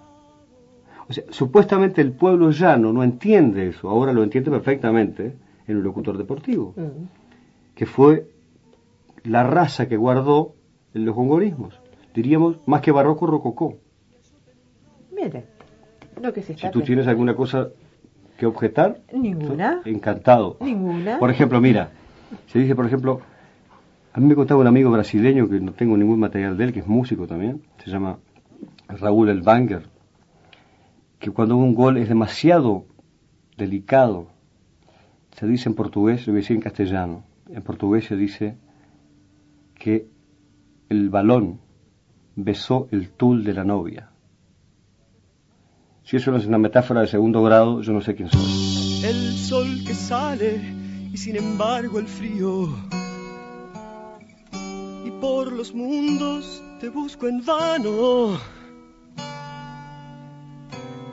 O 1.08 1.12
sea, 1.12 1.24
supuestamente 1.30 2.02
el 2.02 2.12
pueblo 2.12 2.50
llano 2.50 2.92
no 2.92 3.02
entiende 3.02 3.68
eso, 3.68 3.88
ahora 3.88 4.12
lo 4.12 4.22
entiende 4.22 4.50
perfectamente 4.50 5.36
en 5.66 5.78
un 5.78 5.82
locutor 5.82 6.18
deportivo, 6.18 6.74
que 7.74 7.86
fue 7.86 8.30
la 9.24 9.42
raza 9.42 9.88
que 9.88 9.96
guardó 9.96 10.54
los 10.92 11.16
hongorismos. 11.16 11.80
Diríamos, 12.14 12.58
más 12.66 12.82
que 12.82 12.92
barroco, 12.92 13.26
rococó. 13.26 13.78
Mire, 15.12 15.46
lo 16.20 16.32
que 16.32 16.42
se 16.42 16.52
está 16.52 16.68
Si 16.68 16.72
tú 16.72 16.82
tienes 16.82 17.06
alguna 17.06 17.34
cosa 17.34 17.68
que 18.38 18.46
objetar, 18.46 19.00
Ninguna. 19.12 19.82
encantado. 19.84 20.56
Ninguna. 20.60 21.18
Por 21.18 21.30
ejemplo, 21.30 21.60
mira, 21.60 21.90
se 22.46 22.58
dice, 22.58 22.74
por 22.74 22.86
ejemplo, 22.86 23.20
a 24.12 24.20
mí 24.20 24.26
me 24.26 24.34
contaba 24.34 24.60
un 24.60 24.66
amigo 24.66 24.90
brasileño 24.90 25.48
que 25.48 25.60
no 25.60 25.72
tengo 25.72 25.96
ningún 25.96 26.18
material 26.20 26.56
de 26.56 26.64
él, 26.64 26.72
que 26.72 26.80
es 26.80 26.86
músico 26.86 27.26
también, 27.26 27.62
se 27.84 27.90
llama 27.90 28.18
Raúl 28.88 29.28
El 29.28 29.42
Banger, 29.42 29.82
que 31.18 31.30
cuando 31.30 31.56
un 31.56 31.74
gol 31.74 31.98
es 31.98 32.08
demasiado 32.08 32.86
delicado, 33.56 34.28
se 35.32 35.46
dice 35.46 35.68
en 35.68 35.74
portugués, 35.74 36.26
lo 36.26 36.32
voy 36.32 36.40
a 36.40 36.42
decir 36.42 36.56
en 36.56 36.62
castellano, 36.62 37.24
en 37.48 37.62
portugués 37.62 38.06
se 38.06 38.16
dice 38.16 38.56
que 39.74 40.06
el 40.88 41.08
balón 41.10 41.60
besó 42.36 42.88
el 42.90 43.10
tul 43.10 43.44
de 43.44 43.54
la 43.54 43.64
novia. 43.64 44.09
Si 46.10 46.16
eso 46.16 46.32
no 46.32 46.38
es 46.38 46.46
una 46.46 46.58
metáfora 46.58 47.02
de 47.02 47.06
segundo 47.06 47.40
grado, 47.40 47.82
yo 47.82 47.92
no 47.92 48.00
sé 48.00 48.16
quién 48.16 48.28
soy. 48.28 49.04
El 49.04 49.38
sol 49.38 49.84
que 49.86 49.94
sale 49.94 50.60
y 51.12 51.16
sin 51.16 51.36
embargo 51.36 52.00
el 52.00 52.08
frío. 52.08 52.68
Y 55.04 55.10
por 55.20 55.52
los 55.52 55.72
mundos 55.72 56.64
te 56.80 56.88
busco 56.88 57.28
en 57.28 57.44
vano. 57.44 58.40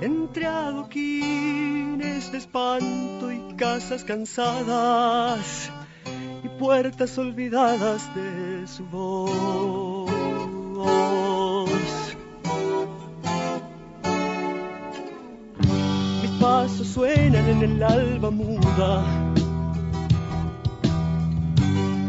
Entre 0.02 0.48
adoquines 0.48 2.32
de 2.32 2.38
espanto 2.40 3.32
y 3.32 3.54
casas 3.56 4.04
cansadas 4.04 5.70
y 6.44 6.50
puertas 6.58 7.16
olvidadas 7.20 8.10
de 8.16 8.66
su 8.66 8.84
voz. 8.88 10.18
Pasos 16.78 16.94
suenan 16.94 17.50
en 17.50 17.62
el 17.64 17.84
alba 17.84 18.30
muda 18.30 19.04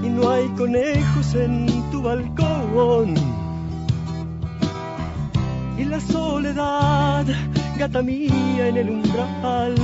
y 0.02 0.08
no 0.08 0.28
hay 0.28 0.46
conejos 0.48 1.34
en 1.34 1.66
tu 1.90 2.02
balcón. 2.02 3.14
Y 5.78 5.84
la 5.84 6.00
soledad, 6.00 7.24
gata 7.78 8.02
mía 8.02 8.68
en 8.68 8.76
el 8.76 8.90
umbral 8.90 9.74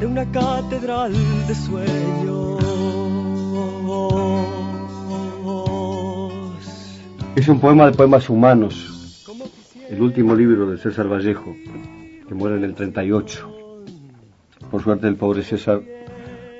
de 0.00 0.06
una 0.06 0.24
catedral 0.32 1.12
de 1.46 1.54
sueños. 1.54 2.56
Es 7.36 7.46
un 7.48 7.60
poema 7.60 7.86
de 7.86 7.92
poemas 7.92 8.28
humanos, 8.28 9.24
el 9.88 10.02
último 10.02 10.34
libro 10.34 10.68
de 10.70 10.78
César 10.78 11.06
Vallejo, 11.06 11.54
que 12.28 12.34
muere 12.34 12.56
en 12.56 12.64
el 12.64 12.74
38. 12.74 13.52
Por 14.70 14.82
suerte 14.82 15.06
el 15.06 15.16
pobre 15.16 15.42
César, 15.42 15.80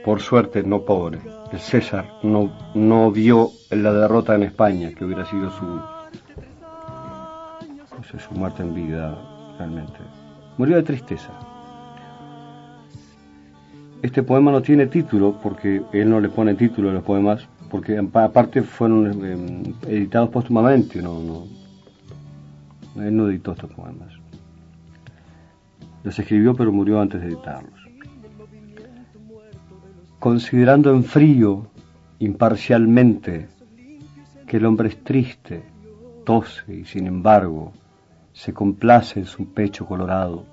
por 0.05 0.21
suerte 0.21 0.63
no 0.63 0.83
pobre, 0.83 1.19
el 1.53 1.59
César 1.59 2.07
no, 2.23 2.53
no 2.75 3.11
vio 3.11 3.51
la 3.71 3.93
derrota 3.93 4.35
en 4.35 4.45
España, 4.45 4.93
que 4.93 5.05
hubiera 5.05 5.25
sido 5.25 5.51
su, 5.51 5.81
su 8.19 8.35
muerte 8.35 8.63
en 8.63 8.75
vida 8.75 9.19
realmente. 9.59 9.99
Murió 10.59 10.77
de 10.77 10.83
tristeza. 10.83 11.31
Este 14.03 14.23
poema 14.23 14.53
no 14.53 14.63
tiene 14.63 14.87
título 14.87 15.39
porque 15.43 15.83
él 15.93 16.09
no 16.09 16.21
le 16.21 16.29
pone 16.29 16.55
título 16.55 16.91
a 16.91 16.93
los 16.93 17.03
poemas, 17.03 17.49
porque 17.71 17.99
aparte 17.99 18.63
fueron 18.63 19.25
eh, 19.25 19.75
editados 19.89 20.29
póstumamente, 20.29 21.03
no, 21.03 21.21
no, 21.21 21.45
él 23.03 23.17
no 23.17 23.29
editó 23.29 23.53
estos 23.53 23.71
poemas. 23.73 24.26
Los 26.07 26.21
escribió 26.21 26.55
pero 26.55 26.71
murió 26.71 27.01
antes 27.01 27.21
de 27.21 27.27
editarlos. 27.27 27.81
Considerando 30.21 30.95
en 30.95 31.03
frío, 31.03 31.67
imparcialmente, 32.21 33.49
que 34.47 34.59
el 34.59 34.67
hombre 34.67 34.91
es 34.91 35.03
triste, 35.03 35.65
tose 36.25 36.73
y 36.73 36.85
sin 36.85 37.09
embargo 37.09 37.73
se 38.33 38.55
complace 38.55 39.19
en 39.19 39.27
su 39.27 39.53
pecho 39.53 39.85
colorado, 39.85 40.47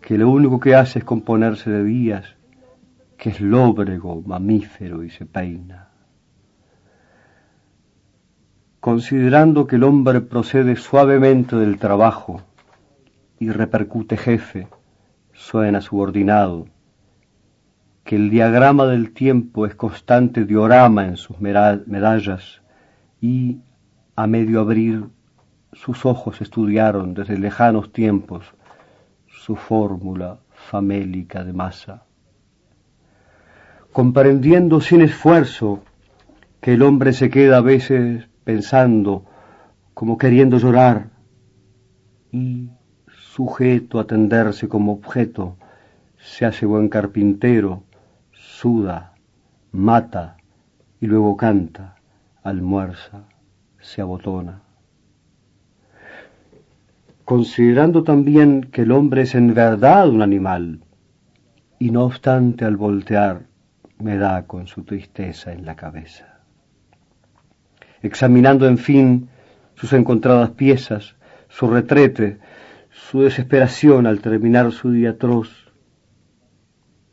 que 0.00 0.16
lo 0.16 0.30
único 0.30 0.58
que 0.58 0.74
hace 0.74 1.00
es 1.00 1.04
componerse 1.04 1.68
de 1.68 1.84
días, 1.84 2.24
que 3.18 3.28
es 3.28 3.40
lóbrego, 3.42 4.22
mamífero 4.22 5.04
y 5.04 5.10
se 5.10 5.26
peina. 5.26 5.90
Considerando 8.80 9.66
que 9.66 9.76
el 9.76 9.84
hombre 9.84 10.22
procede 10.22 10.74
suavemente 10.74 11.54
del 11.54 11.78
trabajo 11.78 12.47
y 13.38 13.50
repercute 13.50 14.16
jefe, 14.16 14.68
suena 15.32 15.80
subordinado, 15.80 16.66
que 18.04 18.16
el 18.16 18.30
diagrama 18.30 18.86
del 18.86 19.12
tiempo 19.12 19.66
es 19.66 19.74
constante 19.74 20.44
diorama 20.44 21.04
en 21.06 21.16
sus 21.16 21.38
medallas. 21.40 22.62
Y, 23.20 23.58
a 24.16 24.26
medio 24.26 24.60
abrir, 24.60 25.04
sus 25.72 26.06
ojos 26.06 26.40
estudiaron 26.40 27.14
desde 27.14 27.38
lejanos 27.38 27.92
tiempos 27.92 28.54
su 29.26 29.56
fórmula 29.56 30.40
famélica 30.48 31.44
de 31.44 31.52
masa. 31.52 32.04
Comprendiendo 33.92 34.80
sin 34.80 35.02
esfuerzo 35.02 35.82
que 36.60 36.74
el 36.74 36.82
hombre 36.82 37.12
se 37.12 37.30
queda 37.30 37.58
a 37.58 37.62
veces 37.62 38.28
pensando, 38.44 39.26
como 39.94 40.16
queriendo 40.16 40.58
llorar, 40.58 41.10
y 42.32 42.70
sujeto 43.38 44.00
a 44.00 44.04
tenderse 44.04 44.66
como 44.66 44.90
objeto, 44.94 45.56
se 46.18 46.44
hace 46.44 46.66
buen 46.66 46.88
carpintero, 46.88 47.84
suda, 48.32 49.14
mata 49.70 50.38
y 51.00 51.06
luego 51.06 51.36
canta, 51.36 51.94
almuerza, 52.42 53.28
se 53.78 54.02
abotona. 54.02 54.62
Considerando 57.24 58.02
también 58.02 58.62
que 58.72 58.82
el 58.82 58.90
hombre 58.90 59.22
es 59.22 59.36
en 59.36 59.54
verdad 59.54 60.08
un 60.08 60.22
animal, 60.22 60.80
y 61.78 61.92
no 61.92 62.06
obstante 62.06 62.64
al 62.64 62.76
voltear 62.76 63.42
me 64.00 64.16
da 64.16 64.48
con 64.48 64.66
su 64.66 64.82
tristeza 64.82 65.52
en 65.52 65.64
la 65.64 65.76
cabeza. 65.76 66.40
Examinando 68.02 68.66
en 68.66 68.78
fin 68.78 69.28
sus 69.76 69.92
encontradas 69.92 70.50
piezas, 70.50 71.14
su 71.48 71.68
retrete, 71.68 72.40
su 72.98 73.22
desesperación 73.22 74.06
al 74.06 74.20
terminar 74.20 74.70
su 74.72 74.90
día 74.90 75.10
atroz, 75.10 75.72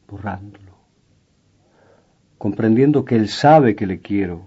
borrándolo, 0.07 0.75
comprendiendo 2.37 3.05
que 3.05 3.15
él 3.15 3.29
sabe 3.29 3.75
que 3.75 3.85
le 3.85 3.99
quiero, 3.99 4.45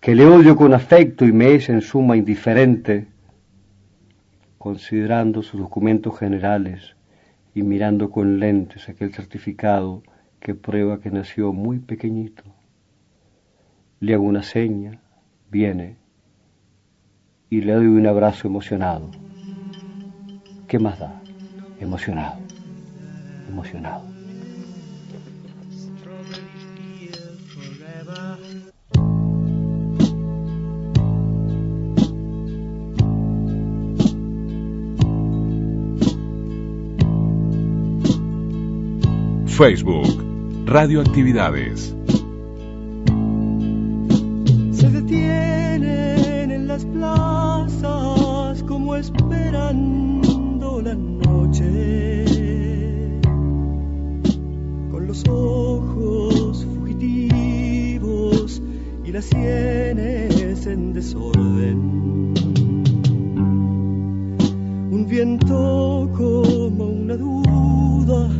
que 0.00 0.14
le 0.14 0.26
odio 0.26 0.56
con 0.56 0.72
afecto 0.72 1.26
y 1.26 1.32
me 1.32 1.54
es 1.54 1.68
en 1.68 1.82
suma 1.82 2.16
indiferente, 2.16 3.06
considerando 4.58 5.42
sus 5.42 5.60
documentos 5.60 6.18
generales 6.18 6.96
y 7.54 7.62
mirando 7.62 8.10
con 8.10 8.40
lentes 8.40 8.88
aquel 8.88 9.12
certificado 9.12 10.02
que 10.40 10.54
prueba 10.54 10.98
que 11.00 11.10
nació 11.10 11.52
muy 11.52 11.78
pequeñito. 11.78 12.42
Le 14.00 14.14
hago 14.14 14.24
una 14.24 14.42
seña, 14.42 14.98
viene, 15.50 15.98
y 17.50 17.60
le 17.60 17.74
doy 17.74 17.86
un 17.86 18.06
abrazo 18.06 18.48
emocionado. 18.48 19.29
¿Qué 20.70 20.78
más 20.78 21.00
da? 21.00 21.20
Emocionado, 21.80 22.36
emocionado. 23.48 24.04
Facebook, 39.48 40.24
Radioactividades. 40.66 41.96
Se 44.70 44.88
detienen 44.88 46.52
en 46.52 46.68
las 46.68 46.84
plazas 46.84 48.62
como 48.62 48.94
esperando 48.94 50.09
las 59.20 60.66
en 60.66 60.94
desorden. 60.94 61.78
Un 64.90 65.06
viento 65.06 66.10
como 66.16 66.86
una 66.86 67.18
duda 67.18 68.30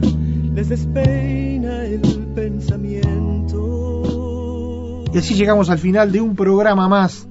les 0.55 0.71
despeina 0.71 1.85
el 1.85 2.01
pensamiento. 2.35 3.45
Y 5.13 5.19
así 5.19 5.35
llegamos 5.35 5.69
al 5.69 5.79
final 5.79 6.13
de 6.13 6.23
un 6.23 6.35
programa 6.35 6.89
más, 6.89 7.29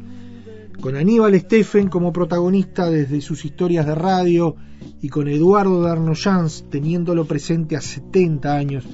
con 0.80 0.96
Aníbal 0.96 1.40
Steffen 1.40 1.90
como 1.90 2.14
protagonista 2.14 2.88
desde 2.88 3.20
sus 3.22 3.46
historias 3.46 3.88
de 3.88 3.96
radio 3.96 4.58
y 5.02 5.10
con 5.10 5.28
Eduardo 5.28 5.82
Darnoyans 5.82 6.66
teniéndolo 6.70 7.26
presente 7.26 7.76
a 7.76 7.82
70 7.82 8.56
años 8.56 8.86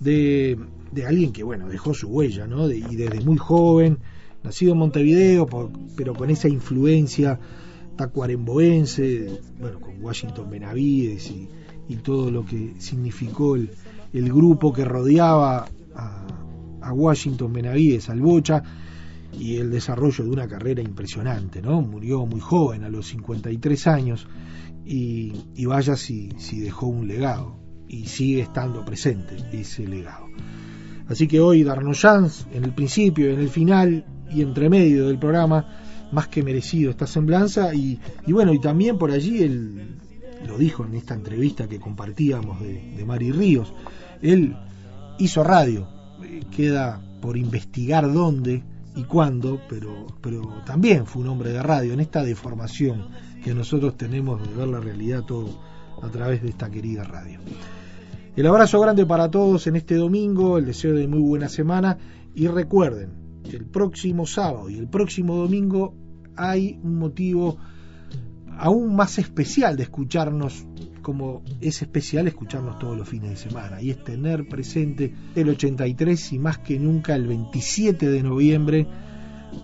de, 0.00 0.58
de 0.92 1.06
alguien 1.06 1.32
que, 1.32 1.42
bueno, 1.42 1.68
dejó 1.68 1.94
su 1.94 2.08
huella, 2.08 2.46
¿no? 2.46 2.70
Y 2.70 2.96
desde 2.96 3.20
muy 3.20 3.36
joven, 3.36 3.98
nacido 4.42 4.72
en 4.72 4.78
Montevideo, 4.78 5.46
pero 5.96 6.14
con 6.14 6.30
esa 6.30 6.48
influencia 6.48 7.38
tacuaremboense, 7.96 9.40
bueno, 9.58 9.80
con 9.80 10.02
Washington 10.02 10.48
Benavides 10.50 11.30
y, 11.30 11.48
y 11.88 11.96
todo 11.96 12.30
lo 12.30 12.44
que 12.44 12.74
significó 12.78 13.56
el, 13.56 13.70
el 14.12 14.32
grupo 14.32 14.72
que 14.72 14.84
rodeaba 14.84 15.66
a, 15.94 16.26
a 16.80 16.92
Washington 16.92 17.52
Benavides, 17.52 18.08
al 18.08 18.20
Bocha, 18.20 18.62
y 19.32 19.56
el 19.56 19.70
desarrollo 19.70 20.24
de 20.24 20.30
una 20.30 20.48
carrera 20.48 20.80
impresionante, 20.80 21.60
¿no? 21.60 21.82
Murió 21.82 22.24
muy 22.24 22.40
joven, 22.40 22.84
a 22.84 22.88
los 22.88 23.08
53 23.08 23.86
años, 23.86 24.26
y, 24.86 25.32
y 25.54 25.66
vaya 25.66 25.96
si, 25.96 26.30
si 26.38 26.60
dejó 26.60 26.86
un 26.86 27.08
legado, 27.08 27.58
y 27.88 28.06
sigue 28.06 28.42
estando 28.42 28.84
presente 28.84 29.36
ese 29.52 29.86
legado. 29.86 30.27
Así 31.08 31.26
que 31.26 31.40
hoy 31.40 31.62
Darnoyans, 31.62 32.46
en 32.52 32.64
el 32.64 32.72
principio, 32.72 33.30
en 33.30 33.40
el 33.40 33.48
final 33.48 34.04
y 34.30 34.42
entre 34.42 34.68
medio 34.68 35.08
del 35.08 35.18
programa, 35.18 35.66
más 36.12 36.28
que 36.28 36.42
merecido 36.42 36.90
esta 36.90 37.06
semblanza, 37.06 37.74
y, 37.74 37.98
bueno, 38.26 38.52
y 38.52 38.60
también 38.60 38.98
por 38.98 39.10
allí 39.10 39.42
él 39.42 39.96
lo 40.46 40.56
dijo 40.56 40.84
en 40.84 40.94
esta 40.94 41.14
entrevista 41.14 41.68
que 41.68 41.80
compartíamos 41.80 42.60
de, 42.60 42.94
de 42.96 43.04
Mari 43.04 43.32
Ríos, 43.32 43.72
él 44.22 44.56
hizo 45.18 45.42
radio, 45.42 45.88
queda 46.54 47.00
por 47.20 47.36
investigar 47.36 48.12
dónde 48.12 48.62
y 48.94 49.04
cuándo, 49.04 49.60
pero, 49.68 50.06
pero 50.20 50.42
también 50.64 51.06
fue 51.06 51.22
un 51.22 51.28
hombre 51.28 51.52
de 51.52 51.62
radio 51.62 51.92
en 51.92 52.00
esta 52.00 52.22
deformación 52.22 53.08
que 53.42 53.54
nosotros 53.54 53.96
tenemos 53.96 54.46
de 54.46 54.54
ver 54.54 54.68
la 54.68 54.80
realidad 54.80 55.22
todo 55.22 55.60
a 56.02 56.08
través 56.08 56.42
de 56.42 56.50
esta 56.50 56.70
querida 56.70 57.04
radio. 57.04 57.40
El 58.38 58.46
abrazo 58.46 58.78
grande 58.78 59.04
para 59.04 59.28
todos 59.28 59.66
en 59.66 59.74
este 59.74 59.96
domingo, 59.96 60.58
el 60.58 60.66
deseo 60.66 60.94
de 60.94 61.08
muy 61.08 61.18
buena 61.18 61.48
semana 61.48 61.98
y 62.36 62.46
recuerden, 62.46 63.10
el 63.52 63.66
próximo 63.66 64.26
sábado 64.26 64.70
y 64.70 64.78
el 64.78 64.86
próximo 64.86 65.34
domingo 65.34 65.92
hay 66.36 66.78
un 66.84 67.00
motivo 67.00 67.58
aún 68.56 68.94
más 68.94 69.18
especial 69.18 69.76
de 69.76 69.82
escucharnos 69.82 70.64
como 71.02 71.42
es 71.60 71.82
especial 71.82 72.28
escucharnos 72.28 72.78
todos 72.78 72.96
los 72.96 73.08
fines 73.08 73.30
de 73.30 73.36
semana 73.36 73.82
y 73.82 73.90
es 73.90 74.04
tener 74.04 74.46
presente 74.46 75.12
el 75.34 75.48
83 75.48 76.34
y 76.34 76.38
más 76.38 76.58
que 76.58 76.78
nunca 76.78 77.16
el 77.16 77.26
27 77.26 78.08
de 78.08 78.22
noviembre 78.22 78.86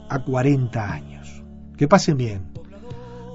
a 0.09 0.25
40 0.25 0.93
años. 0.93 1.45
Que 1.77 1.87
pasen 1.87 2.17
bien. 2.17 2.43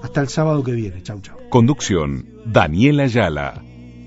Hasta 0.03 0.19
el 0.19 0.27
sábado 0.27 0.61
que 0.65 0.73
viene. 0.73 1.01
Chau, 1.01 1.21
chau. 1.21 1.37
Conducción, 1.49 2.25
Daniela 2.45 3.03
Ayala. 3.03 3.68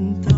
Desencantados. 0.00 0.29